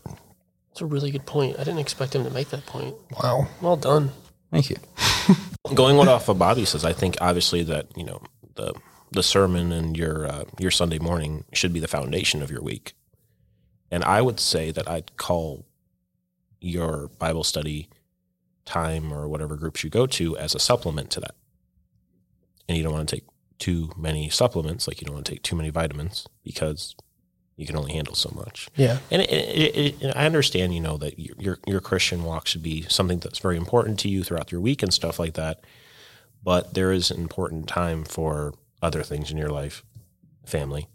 [0.73, 1.57] It's a really good point.
[1.59, 2.95] I didn't expect him to make that point.
[3.23, 3.49] Wow.
[3.61, 4.13] Well done.
[4.51, 4.77] Thank you.
[5.75, 8.23] Going on off of Bobby says, I think obviously that you know
[8.55, 8.75] the
[9.11, 12.95] the sermon and your uh, your Sunday morning should be the foundation of your week,
[13.91, 15.67] and I would say that I'd call
[16.61, 17.89] your Bible study
[18.65, 21.35] time or whatever groups you go to as a supplement to that.
[22.69, 23.25] And you don't want to take
[23.59, 26.95] too many supplements, like you don't want to take too many vitamins because
[27.57, 28.69] you can only handle so much.
[28.77, 28.99] Yeah.
[29.11, 32.63] And it, it, it, I understand, you know, that your, your your Christian walk should
[32.63, 35.65] be something that's very important to you throughout your week and stuff like that.
[36.45, 39.85] But there is an important time for other things in your life,
[40.47, 40.89] family,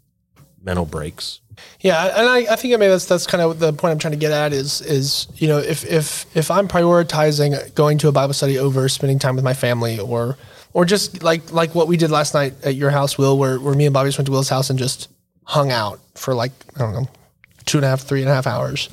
[0.64, 1.40] mental breaks.
[1.80, 4.12] Yeah, and I, I think I mean that's that's kind of the point I'm trying
[4.12, 8.12] to get at is is you know if if if I'm prioritizing going to a
[8.12, 10.36] Bible study over spending time with my family or
[10.72, 13.74] or just like like what we did last night at your house, Will, where where
[13.74, 15.08] me and Bobby just went to Will's house and just
[15.44, 17.08] hung out for like, I don't know,
[17.66, 18.88] two and a half, three and a half hours.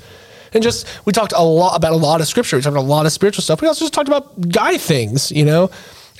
[0.54, 2.58] And just, we talked a lot about a lot of scripture.
[2.58, 3.62] We talked about a lot of spiritual stuff.
[3.62, 5.72] We also just talked about guy things, you know?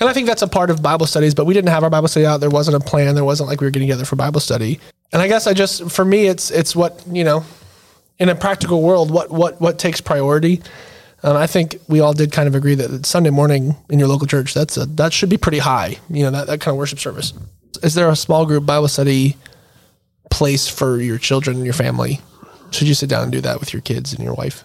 [0.02, 2.08] And I think that's a part of Bible studies, but we didn't have our Bible
[2.08, 2.40] study out.
[2.40, 3.14] There wasn't a plan.
[3.14, 4.80] There wasn't like we were getting together for Bible study.
[5.12, 7.44] And I guess I just, for me, it's, it's what, you know,
[8.18, 10.60] in a practical world, what, what, what takes priority?
[11.22, 14.26] And I think we all did kind of agree that Sunday morning in your local
[14.26, 16.98] church, that's a, that should be pretty high, you know, that, that kind of worship
[16.98, 17.32] service.
[17.84, 19.36] Is there a small group Bible study
[20.32, 22.20] place for your children and your family?
[22.72, 24.64] Should you sit down and do that with your kids and your wife?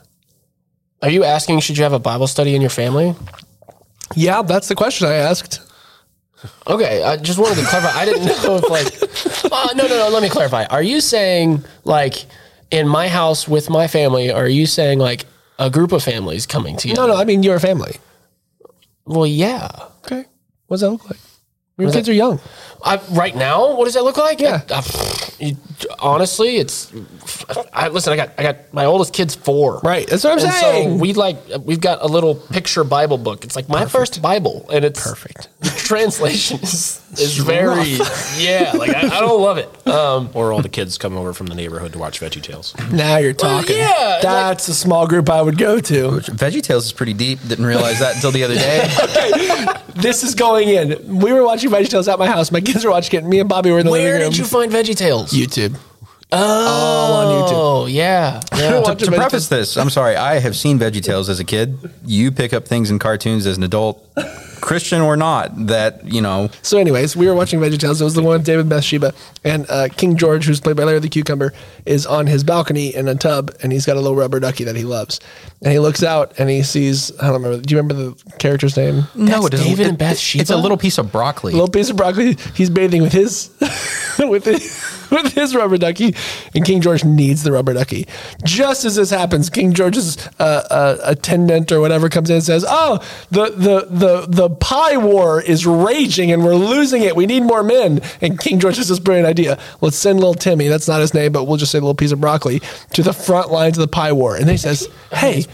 [1.03, 3.13] Are you asking, should you have a Bible study in your family?
[4.15, 5.61] Yeah, that's the question I asked.
[6.67, 7.99] Okay, I just wanted to clarify.
[7.99, 10.09] I didn't know if like, uh, no, no, no.
[10.09, 10.65] Let me clarify.
[10.65, 12.25] Are you saying like
[12.69, 14.31] in my house with my family?
[14.31, 15.25] Are you saying like
[15.57, 17.01] a group of families coming together?
[17.01, 17.97] No, no, I mean your family.
[19.05, 19.69] Well, yeah.
[20.05, 20.25] Okay.
[20.67, 21.19] What does that look like?
[21.77, 22.39] Your kids are young.
[22.83, 24.39] I, right now, what does that look like?
[24.39, 24.61] Yeah.
[24.69, 24.81] Uh,
[25.39, 25.57] you-
[25.99, 26.91] honestly, it's.
[27.73, 28.13] I listen.
[28.13, 29.79] I got I got my oldest kid's four.
[29.83, 30.89] Right, that's what I'm and saying.
[30.97, 33.43] So we like we've got a little picture Bible book.
[33.45, 35.49] It's like my first Bible, and it's Perfect.
[35.87, 37.91] The translation is is very
[38.37, 38.73] yeah.
[38.75, 39.87] Like I, I don't love it.
[39.87, 42.75] Um, Or all the kids come over from the neighborhood to watch Veggie Tales.
[42.91, 43.77] Now you're talking.
[43.77, 46.09] yeah, like- That's a small group I would go to.
[46.19, 47.39] VeggieTales is pretty deep.
[47.47, 48.81] Didn't realize that until the other day.
[49.03, 51.17] okay, This is going in.
[51.19, 52.51] We were watching VeggieTales at my house.
[52.51, 53.25] My kids were watching it.
[53.25, 54.31] Me and Bobby were in the where living room.
[54.31, 55.31] did you find Veggie Tales?
[55.31, 55.77] YouTube.
[56.31, 57.53] All on YouTube.
[57.55, 58.41] Oh yeah.
[58.57, 58.81] yeah.
[58.81, 60.17] Watch to preface this, I'm sorry.
[60.17, 61.77] I have seen VeggieTales as a kid.
[62.05, 64.05] You pick up things in cartoons as an adult,
[64.61, 65.67] Christian or not.
[65.67, 66.49] That you know.
[66.61, 68.01] So, anyways, we were watching VeggieTales.
[68.01, 70.99] It was the one with David Bathsheba and uh, King George, who's played by Larry
[70.99, 71.53] the Cucumber,
[71.85, 74.75] is on his balcony in a tub, and he's got a little rubber ducky that
[74.75, 75.19] he loves.
[75.61, 77.11] And he looks out and he sees.
[77.19, 77.61] I don't remember.
[77.65, 79.03] Do you remember the character's name?
[79.15, 79.51] no, it.
[79.51, 80.41] David it- and Bathsheba?
[80.41, 81.53] It's a little piece of broccoli.
[81.53, 82.37] A little piece of broccoli.
[82.55, 83.49] He's bathing with his
[84.19, 86.15] with his, with his rubber ducky,
[86.53, 88.07] and King George needs the rubber ducky.
[88.43, 92.65] Just as this happens, King George's uh, uh, attendant or whatever comes in and says,
[92.67, 92.99] "Oh,
[93.31, 97.15] the the the the pie war is raging, and we're losing it.
[97.15, 100.67] We need more men." And King George has this brilliant idea: let's send little Timmy.
[100.67, 102.61] That's not his name, but we'll just say a little piece of broccoli
[102.93, 104.35] to the front lines of the pie war.
[104.35, 105.45] And then he says, "Hey."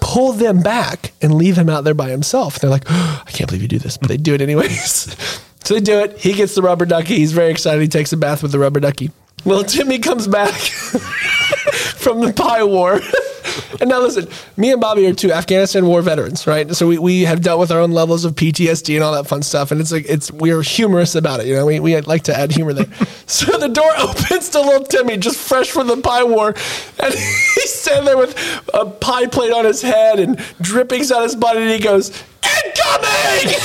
[0.00, 2.58] Pull them back and leave him out there by himself.
[2.58, 5.16] They're like, I can't believe you do this, but they do it anyways.
[5.64, 6.18] So they do it.
[6.18, 7.16] He gets the rubber ducky.
[7.16, 7.80] He's very excited.
[7.80, 9.10] He takes a bath with the rubber ducky.
[9.46, 10.52] Little Timmy comes back
[11.96, 13.00] from the pie war.
[13.80, 16.74] and now listen, me and Bobby are two Afghanistan war veterans, right?
[16.74, 19.42] So we, we have dealt with our own levels of PTSD and all that fun
[19.42, 19.70] stuff.
[19.70, 21.46] And it's like, it's, we're humorous about it.
[21.46, 22.86] You know, we, we like to add humor there.
[23.26, 26.54] so the door opens to little Timmy, just fresh from the pie war.
[26.98, 27.14] And
[27.54, 28.36] he's standing there with
[28.72, 31.60] a pie plate on his head and drippings on his body.
[31.60, 32.10] And he goes,
[32.42, 33.60] incoming!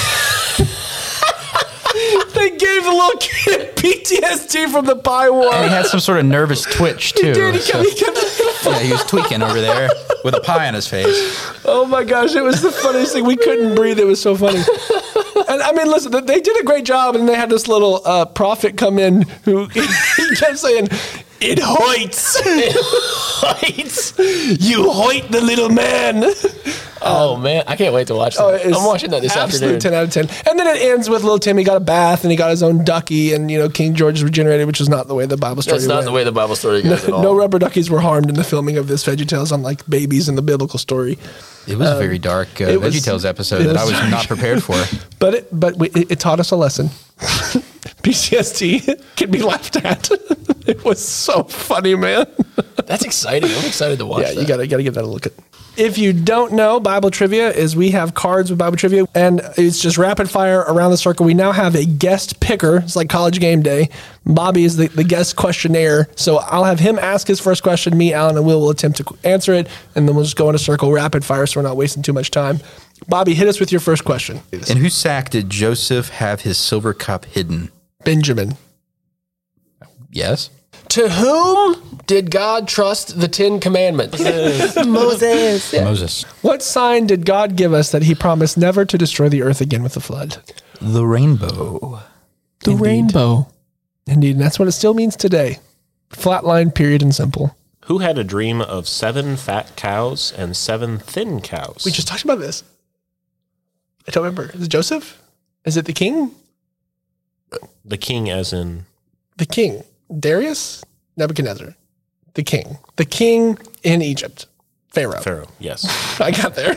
[2.39, 5.53] They gave the little kid PTSD from the pie war.
[5.53, 7.33] and he had some sort of nervous twitch too.
[7.33, 8.17] Dude, he so- kept, he kept,
[8.65, 9.89] yeah, he was tweaking over there
[10.23, 11.15] with a pie on his face.
[11.65, 13.25] oh my gosh, it was the funniest thing.
[13.25, 13.99] We couldn't breathe.
[13.99, 14.59] It was so funny.
[15.47, 18.25] And I mean, listen, they did a great job, and they had this little uh,
[18.25, 20.89] prophet come in who he kept saying,
[21.41, 22.39] "It hoits,
[23.43, 24.13] Right.
[24.61, 26.25] you hoit the little man."
[27.01, 28.43] Oh man, I can't wait to watch that.
[28.43, 29.79] Oh, I'm watching that this absolute afternoon.
[29.79, 30.27] ten out of ten.
[30.45, 32.83] And then it ends with little Timmy got a bath and he got his own
[32.83, 35.61] ducky, and you know King George is regenerated, which is not the way the Bible
[35.61, 35.77] story.
[35.77, 36.05] That's not went.
[36.07, 37.23] the way the Bible story goes at all.
[37.23, 40.41] No rubber duckies were harmed in the filming of this VeggieTales, unlike babies in the
[40.41, 41.17] biblical story.
[41.67, 43.99] It was a very dark uh, it was- VeggieTales episode it that I was was
[44.01, 44.11] dark.
[44.11, 44.75] not prepared for.
[45.19, 46.87] But it, but we, it, it taught us a lesson.
[48.03, 50.09] PTSD can be laughed at.
[50.77, 52.25] it was so funny, man.
[52.85, 53.49] That's exciting.
[53.49, 54.29] I'm excited to watch it.
[54.29, 54.41] yeah, that.
[54.41, 55.33] you gotta gotta give that a look at.
[55.77, 59.81] If you don't know, Bible trivia is we have cards with Bible trivia, and it's
[59.81, 61.25] just rapid fire around the circle.
[61.25, 62.77] We now have a guest picker.
[62.77, 63.89] It's like college game day.
[64.25, 67.97] Bobby is the, the guest questionnaire, so I'll have him ask his first question.
[67.97, 70.55] Me, Allen, and Will will attempt to answer it, and then we'll just go in
[70.55, 72.59] a circle rapid fire, so we're not wasting too much time.
[73.07, 74.41] Bobby, hit us with your first question.
[74.51, 77.71] In whose sack did Joseph have his silver cup hidden?
[78.03, 78.57] Benjamin.
[80.11, 80.49] Yes.
[80.89, 84.19] To whom did God trust the Ten Commandments?
[84.87, 85.73] Moses.
[85.73, 86.23] Moses.
[86.41, 89.83] What sign did God give us that He promised never to destroy the earth again
[89.83, 90.37] with a flood?
[90.81, 92.01] The rainbow.
[92.63, 93.47] The rainbow.
[94.07, 95.59] Indeed, and that's what it still means today.
[96.09, 97.55] Flatline, period, and simple.
[97.85, 101.83] Who had a dream of seven fat cows and seven thin cows?
[101.85, 102.63] We just talked about this.
[104.07, 104.49] I don't remember.
[104.55, 105.21] Is it Joseph?
[105.65, 106.31] Is it the king?
[107.85, 108.85] the king, as in
[109.37, 109.83] The king.
[110.17, 110.83] Darius?
[111.17, 111.75] Nebuchadnezzar.
[112.33, 112.77] The king.
[112.95, 114.47] The king in Egypt.
[114.89, 115.21] Pharaoh.
[115.21, 115.47] Pharaoh.
[115.59, 116.19] Yes.
[116.21, 116.75] I got there.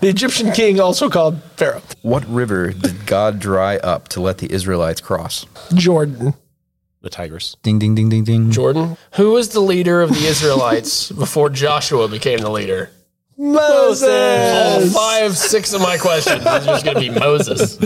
[0.00, 1.82] The Egyptian king, also called Pharaoh.
[2.02, 5.46] What river did God dry up to let the Israelites cross?
[5.74, 6.34] Jordan.
[7.00, 7.56] The Tigris.
[7.62, 8.50] Ding, ding, ding, ding, ding.
[8.50, 12.90] Jordan, who was the leader of the Israelites before Joshua became the leader?
[13.36, 14.08] Moses.
[14.08, 14.94] All Moses.
[14.94, 17.78] five, six of my questions is just going to be Moses.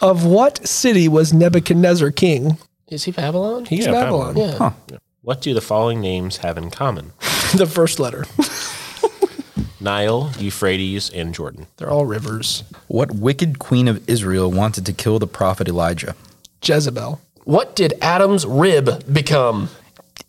[0.00, 2.58] Of what city was Nebuchadnezzar king?
[2.92, 3.64] Is he Babylon?
[3.64, 4.34] He's Yeah, Babylon.
[4.34, 4.74] Babylon.
[4.90, 4.98] yeah.
[5.22, 7.12] What do the following names have in common?
[7.56, 8.26] the first letter.
[9.80, 11.66] Nile, Euphrates, and Jordan.
[11.78, 12.64] They're all rivers.
[12.88, 16.14] What wicked queen of Israel wanted to kill the prophet Elijah?
[16.62, 17.18] Jezebel.
[17.44, 19.70] What did Adam's rib become?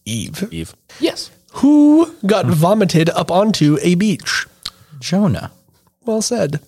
[0.06, 0.48] Eve.
[0.52, 0.74] Eve.
[1.02, 1.32] Yes.
[1.56, 4.48] Who got vomited up onto a beach?
[5.00, 5.52] Jonah.
[6.06, 6.62] Well said.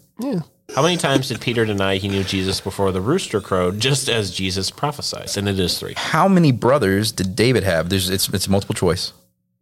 [0.73, 4.31] How many times did Peter deny he knew Jesus before the rooster crowed, just as
[4.31, 5.35] Jesus prophesied?
[5.37, 5.93] And it is three.
[5.95, 7.89] How many brothers did David have?
[7.89, 9.13] There's it's it's multiple choice.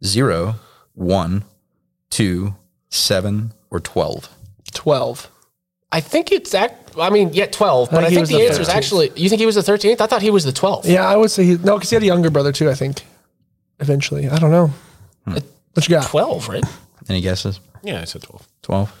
[0.02, 0.56] Zero,
[0.94, 1.44] one,
[2.10, 2.54] two,
[2.88, 4.28] seven, or twelve.
[4.72, 5.30] 12.
[5.92, 6.96] I think it's act.
[6.98, 7.90] I mean, yeah, twelve.
[7.90, 9.12] But think I think the the answer is actually.
[9.14, 10.00] You think he was the thirteenth?
[10.00, 10.88] I thought he was the twelfth.
[10.88, 13.02] Yeah, I would say he, no, because he had a younger brother too, I think.
[13.78, 14.28] Eventually.
[14.28, 14.72] I don't know.
[15.24, 15.36] Hmm.
[15.74, 16.06] What you got?
[16.06, 16.64] Twelve, right?
[17.08, 17.60] Any guesses?
[17.82, 18.48] Yeah, I said 12.
[18.62, 18.92] Twelve?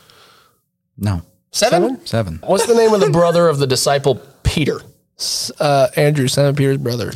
[0.98, 1.22] No.
[1.54, 2.04] Seven?
[2.04, 2.40] Seven.
[2.44, 4.80] What's the name of the brother of the disciple Peter?
[5.60, 7.12] Uh, Andrew, Simon Peter's brother.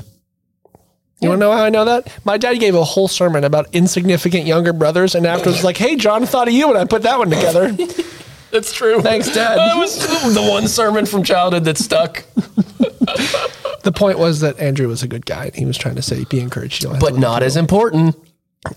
[1.21, 2.17] You want to know how I know that?
[2.25, 6.25] My dad gave a whole sermon about insignificant younger brothers, and afterwards like, "Hey, John,
[6.25, 7.73] thought of you when I put that one together."
[8.53, 9.03] That's true.
[9.03, 9.57] Thanks, Dad.
[9.59, 9.99] That was
[10.33, 12.23] the one sermon from childhood that stuck.
[13.83, 16.25] the point was that Andrew was a good guy, and he was trying to say,
[16.31, 18.15] "Be encouraged." You don't But not as important.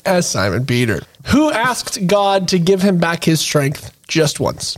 [0.05, 4.75] as Simon Peter, who asked God to give him back his strength just once.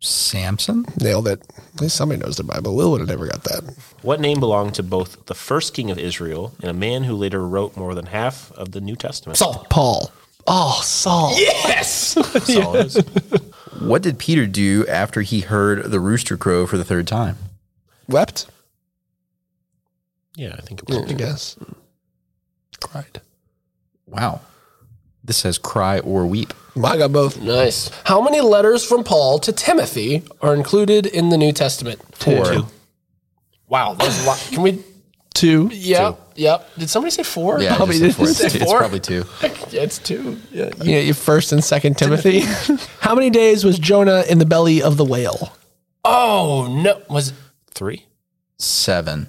[0.00, 0.84] Samson?
[1.00, 1.42] Nailed it.
[1.74, 2.76] At least somebody knows their Bible.
[2.76, 3.74] Will would have never got that.
[4.02, 7.46] What name belonged to both the first king of Israel and a man who later
[7.46, 9.38] wrote more than half of the New Testament?
[9.38, 9.66] Saul.
[9.70, 10.12] Paul.
[10.46, 11.32] Oh, Saul.
[11.36, 11.90] Yes.
[12.44, 12.96] Saul it is.
[13.80, 17.36] What did Peter do after he heard the rooster crow for the third time?
[18.08, 18.46] Wept,
[20.36, 21.10] Yeah, I think it was.
[21.10, 21.56] I guess.
[22.80, 23.20] Cried.
[24.06, 24.40] Wow.
[25.28, 26.54] This says cry or weep.
[26.82, 27.38] I got both.
[27.40, 27.90] nice.
[28.04, 32.00] How many letters from Paul to Timothy are included in the New Testament?
[32.16, 32.44] Four.
[32.46, 32.66] Two.
[33.68, 34.48] Wow, that was a lot.
[34.50, 34.82] Can we?
[35.34, 35.68] Two.
[35.70, 36.18] Yep.
[36.36, 36.76] Yep.
[36.78, 37.60] Did somebody say four?
[37.60, 38.28] Yeah, Probably just did.
[38.28, 38.78] it's, Say it's four?
[38.78, 39.24] probably two.
[39.70, 40.38] Yeah, it's two.
[40.50, 40.70] Yeah.
[40.82, 42.40] You know, your first and second Timothy.
[43.00, 45.52] How many days was Jonah in the belly of the whale?
[46.06, 47.02] Oh no!
[47.10, 47.34] Was it
[47.72, 48.06] Three?
[48.56, 49.26] Seven.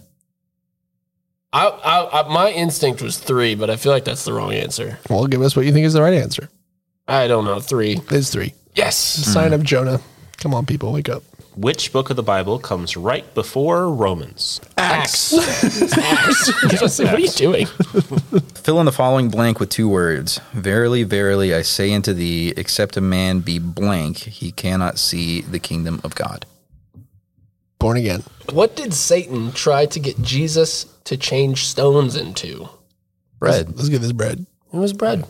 [1.51, 2.33] I, I, I?
[2.33, 4.99] My instinct was three, but I feel like that's the wrong answer.
[5.09, 6.49] Well, give us what you think is the right answer.
[7.07, 7.59] I don't know.
[7.59, 7.99] Three.
[8.11, 8.53] It's three.
[8.75, 8.97] Yes.
[8.97, 9.99] Sign of Jonah.
[10.37, 11.23] Come on, people, wake up.
[11.55, 14.61] Which book of the Bible comes right before Romans?
[14.77, 15.33] Acts.
[15.97, 16.47] Acts.
[16.99, 17.65] what are you doing?
[18.55, 20.39] Fill in the following blank with two words.
[20.53, 25.59] Verily, verily, I say unto thee, except a man be blank, he cannot see the
[25.59, 26.45] kingdom of God.
[27.79, 28.23] Born again.
[28.51, 32.69] What did Satan try to get Jesus to change stones into?
[33.39, 33.75] Bread.
[33.75, 34.45] Let's get this bread.
[34.73, 35.25] It was bread.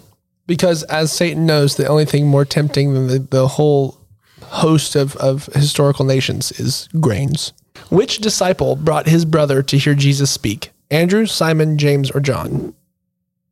[0.47, 3.99] Because as Satan knows, the only thing more tempting than the, the whole
[4.41, 7.53] host of, of historical nations is grains.
[7.89, 10.71] Which disciple brought his brother to hear Jesus speak?
[10.89, 12.73] Andrew, Simon, James, or John?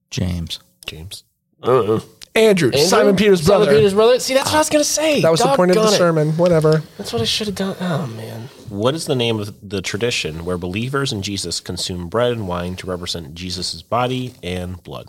[0.09, 0.59] James.
[0.87, 1.23] James.
[1.61, 1.99] Uh-uh.
[2.38, 2.85] Andrew, Andrew?
[2.85, 3.65] Simon Peter's brother.
[3.65, 4.19] Simon Peter's brother.
[4.19, 5.21] See, that's what I was gonna say.
[5.21, 5.97] that was the point of the Doggone it.
[5.97, 6.38] sermon.
[6.38, 6.83] Whatever.
[6.97, 7.75] That's what I should have done.
[7.79, 8.49] Oh man.
[8.69, 12.75] What is the name of the tradition where believers in Jesus consume bread and wine
[12.77, 15.07] to represent Jesus' body and blood?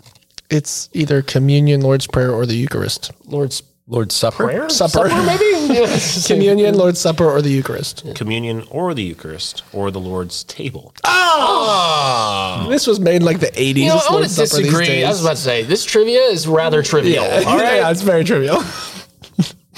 [0.49, 3.11] It's either communion, Lord's Prayer, or the Eucharist.
[3.25, 4.45] Lord's Lord's Supper?
[4.45, 4.69] prayer.
[4.69, 5.07] Supper.
[5.09, 5.45] maybe.
[5.69, 6.25] Yes.
[6.27, 8.03] Communion, Lord's Supper, or the Eucharist.
[8.15, 10.93] Communion or the Eucharist or the Lord's table?
[11.03, 13.75] Oh, This was made in like the 80s.
[13.77, 15.03] You know, This I want Lord's to disagree.
[15.03, 17.23] I was about to say this trivia is rather trivial.
[17.23, 17.43] yeah.
[17.47, 17.77] All right.
[17.77, 18.63] yeah, it's very trivial.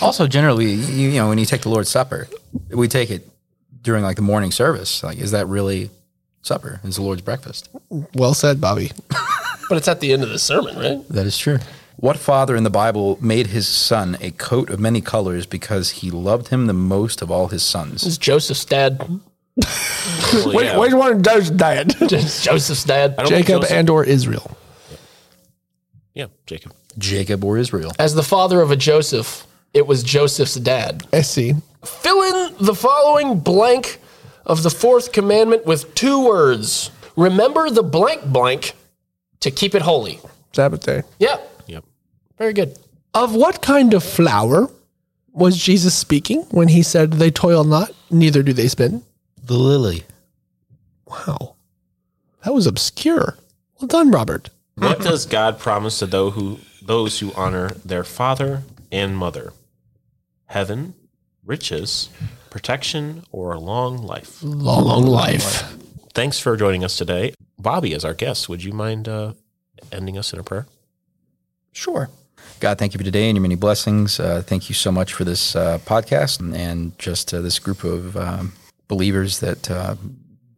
[0.02, 2.28] Also, generally, you, you know, when you take the Lord's Supper,
[2.72, 3.30] we take it
[3.84, 5.04] during like the morning service.
[5.04, 5.92] Like, is that really
[6.42, 6.80] supper?
[6.84, 7.70] Is the Lord's breakfast?
[8.16, 8.92] Well said, Bobby.
[9.70, 11.08] But it's at the end of the sermon, right?
[11.10, 11.60] That is true.
[11.98, 16.10] What father in the Bible made his son a coat of many colors because he
[16.10, 18.06] loved him the most of all his sons?
[18.06, 19.00] It's Joseph's dad.
[19.00, 20.80] Well, Wait, yeah.
[20.80, 21.94] wait, one does diet.
[22.02, 23.16] It's Joseph's dad.
[23.18, 24.58] I don't think Jacob Joseph- and or Israel.
[26.16, 26.74] yeah, Jacob.
[26.98, 27.92] Jacob or Israel?
[28.00, 31.06] As the father of a Joseph, it was Joseph's dad.
[31.14, 31.54] I see.
[31.86, 34.00] Fill in the following blank
[34.46, 36.90] of the fourth commandment with two words.
[37.16, 38.74] Remember the blank blank
[39.42, 40.20] to keep it holy.
[40.54, 41.04] Sabbath day.
[41.20, 41.51] Yep.
[42.42, 42.44] Yep.
[42.44, 42.78] Very good.
[43.14, 44.68] Of what kind of flower
[45.32, 49.04] was Jesus speaking when he said, They toil not, neither do they spin?
[49.44, 50.04] The lily.
[51.06, 51.56] Wow.
[52.44, 53.38] That was obscure.
[53.80, 54.50] Well done, Robert.
[54.76, 59.54] What does God promise to those who those who honor their father and mother?
[60.46, 60.96] Heaven,
[61.46, 62.10] riches,
[62.50, 64.42] protection, or a long life?
[64.42, 65.76] Long long life.
[66.14, 67.34] Thanks for joining us today.
[67.60, 69.34] Bobby, as our guest, would you mind uh,
[69.92, 70.66] ending us in a prayer?
[71.72, 72.10] Sure.
[72.62, 74.20] God, thank you for today and your many blessings.
[74.20, 77.84] Uh, thank you so much for this uh, podcast and, and just uh, this group
[77.84, 78.54] of um,
[78.88, 79.96] believers that uh,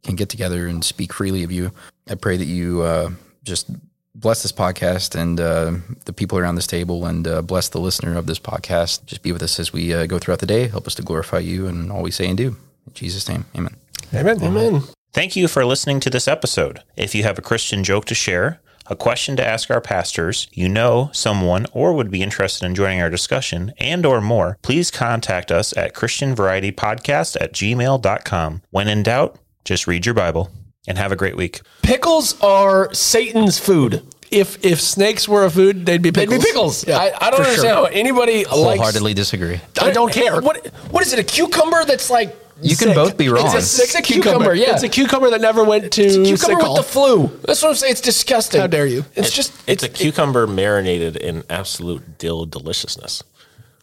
[0.03, 1.71] can get together and speak freely of you.
[2.09, 3.11] I pray that you uh,
[3.45, 3.69] just
[4.13, 8.17] bless this podcast and uh, the people around this table and uh, bless the listener
[8.17, 9.05] of this podcast.
[9.05, 10.67] Just be with us as we uh, go throughout the day.
[10.67, 12.57] Help us to glorify you and all we say and do.
[12.85, 13.77] In Jesus' name, amen.
[14.13, 14.43] Amen.
[14.43, 14.83] Amen.
[15.13, 16.81] Thank you for listening to this episode.
[16.97, 20.67] If you have a Christian joke to share, a question to ask our pastors, you
[20.67, 25.51] know someone or would be interested in joining our discussion, and or more, please contact
[25.51, 28.61] us at christianvarietypodcast at gmail.com.
[28.71, 30.49] When in doubt, just read your Bible
[30.88, 31.61] and have a great week.
[31.81, 34.05] Pickles are Satan's food.
[34.31, 36.39] If if snakes were a food, they'd be pickles.
[36.39, 36.84] They'd pickles.
[36.84, 37.11] be pickles.
[37.11, 37.75] Yeah, I, I don't for understand sure.
[37.75, 38.49] how anybody likes.
[38.49, 39.61] Wholeheartedly disagree.
[39.79, 40.41] I don't care.
[40.41, 41.19] What what is it?
[41.19, 42.95] A cucumber that's like You can Sick.
[42.95, 43.45] both be wrong.
[43.45, 44.53] It's a sick cucumber.
[44.53, 47.27] Yeah, It's a cucumber that never went to It's a cucumber sick with the flu.
[47.43, 47.91] That's what I'm saying.
[47.91, 48.61] It's disgusting.
[48.61, 49.03] How dare you.
[49.15, 53.23] It's just It's a cucumber marinated in absolute dill deliciousness.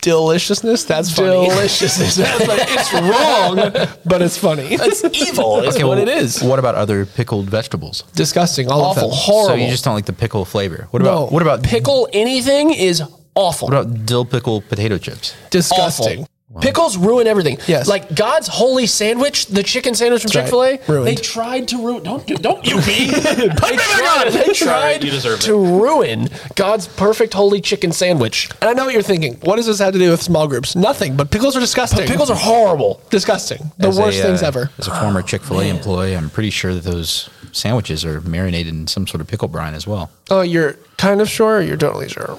[0.03, 0.85] Deliciousness.
[0.85, 1.47] That's funny.
[1.49, 2.17] deliciousness.
[2.17, 4.69] That's like, it's wrong, but it's funny.
[4.71, 5.61] It's evil.
[5.61, 6.43] Is Okay, what well, it is.
[6.43, 8.03] What about other pickled vegetables?
[8.15, 8.71] Disgusting.
[8.71, 9.05] All Awful.
[9.05, 9.19] of them.
[9.21, 9.49] Horrible.
[9.49, 10.89] So you just don't like the pickle flavor.
[10.91, 11.27] What about No.
[11.27, 13.03] what about pickle anything is
[13.35, 13.69] awful.
[13.69, 15.35] what about dill pickle potato chips?
[15.51, 16.21] Disgusting.
[16.23, 16.29] Awful.
[16.61, 17.59] Pickles ruin everything.
[17.69, 17.87] Yes.
[17.87, 20.71] like God's holy sandwich, the chicken sandwich from Chick Fil A.
[20.89, 21.05] right.
[21.05, 22.03] They tried to ruin.
[22.03, 22.35] Don't do.
[22.37, 23.07] Don't you be.
[23.11, 28.49] they tried, they tried you deserve to ruin God's perfect holy chicken sandwich.
[28.61, 29.35] And I know what you're thinking.
[29.43, 30.75] What does this have to do with small groups?
[30.75, 31.17] Nothing.
[31.17, 32.05] But pickles are disgusting.
[32.09, 33.01] Pickles are horrible.
[33.11, 33.71] disgusting.
[33.79, 34.71] The As a, worst things uh, ever.
[34.79, 38.75] As a former Chick Fil A employee, I'm pretty sure that those sandwiches are marinated
[38.75, 40.11] in some sort of pickle brine as well.
[40.31, 41.59] Oh, you're kind of sure.
[41.59, 42.39] Or you're totally sure.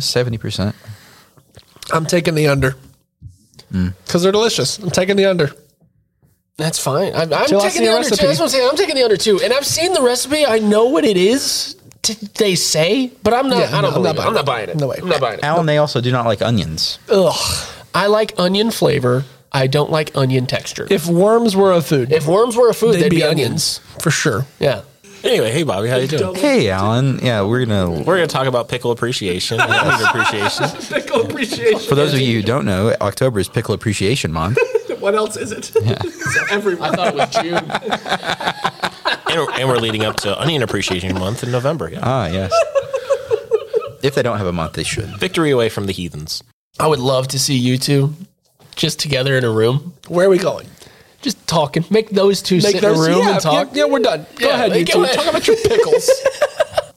[0.00, 0.76] Seventy percent.
[1.92, 2.74] I'm taking the under
[3.70, 4.78] because they're delicious.
[4.78, 5.50] I'm taking the under.
[6.56, 7.14] That's fine.
[7.14, 8.16] I'm, I'm Till I taking see the a under too.
[8.26, 8.68] That's what I'm saying.
[8.70, 9.40] I'm taking the under too.
[9.42, 10.44] And I've seen the recipe.
[10.44, 11.76] I know what it is.
[12.02, 13.58] T- they say, but I'm not.
[13.70, 14.16] Yeah, I don't no, I'm believe not it.
[14.16, 14.46] buying I'm not it.
[14.46, 14.76] buying it.
[14.76, 14.96] No way.
[15.00, 15.44] I'm not buying it.
[15.44, 16.98] Allen, they also do not like onions.
[17.08, 17.68] Ugh.
[17.94, 19.24] I like onion flavor.
[19.52, 20.84] I don't like onion texture.
[20.84, 23.78] If, If worms were a food, If worms were a food, they'd, they'd, be, onions.
[24.00, 24.46] for sure.
[24.60, 24.82] Yeah.
[25.22, 26.34] Anyway, hey Bobby, how you doing?
[26.34, 27.18] Hey, Allen.
[27.22, 27.90] Yeah, we're gonna.
[27.90, 30.68] We're going to talk about pickle appreciation and onion appreciation.
[30.88, 31.80] Pickle appreciation.
[31.80, 34.58] For those of you who don't know, October is Pickle Appreciation Month.
[35.00, 35.74] What else is it?
[36.50, 36.90] Everyone.
[36.90, 37.54] I thought it was June.
[39.30, 41.88] and, we're, and we're leading up to Onion Appreciation Month in November.
[41.88, 42.00] Yeah.
[42.02, 42.52] ah, yes.
[44.02, 45.06] if they don't have a month, they should.
[45.18, 46.42] Victory away from the heathens.
[46.78, 48.12] I would love to see you two
[48.76, 50.66] just together in a room, Where are we going?
[51.22, 51.84] Just talking.
[51.90, 53.68] Make those two sit in a room yeah, and talk.
[53.72, 54.26] Yeah, yeah, we're done.
[54.36, 55.02] Go Yeah, ahead, you go two.
[55.04, 55.16] ahead.
[55.16, 56.10] Talk about your pickles.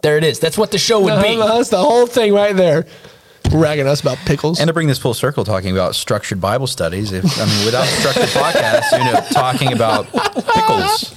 [0.03, 0.37] There it is.
[0.37, 1.39] That's what the show would be.
[1.39, 2.85] Uh, That's the whole thing right there.
[3.53, 4.59] Ragging us about pickles.
[4.59, 7.13] And to bring this full circle, talking about structured Bible studies.
[7.13, 11.15] If I mean, without structured podcasts, you know, talking about pickles.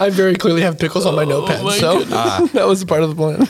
[0.00, 3.46] I very clearly have pickles on my notepad, so that was part of the plan.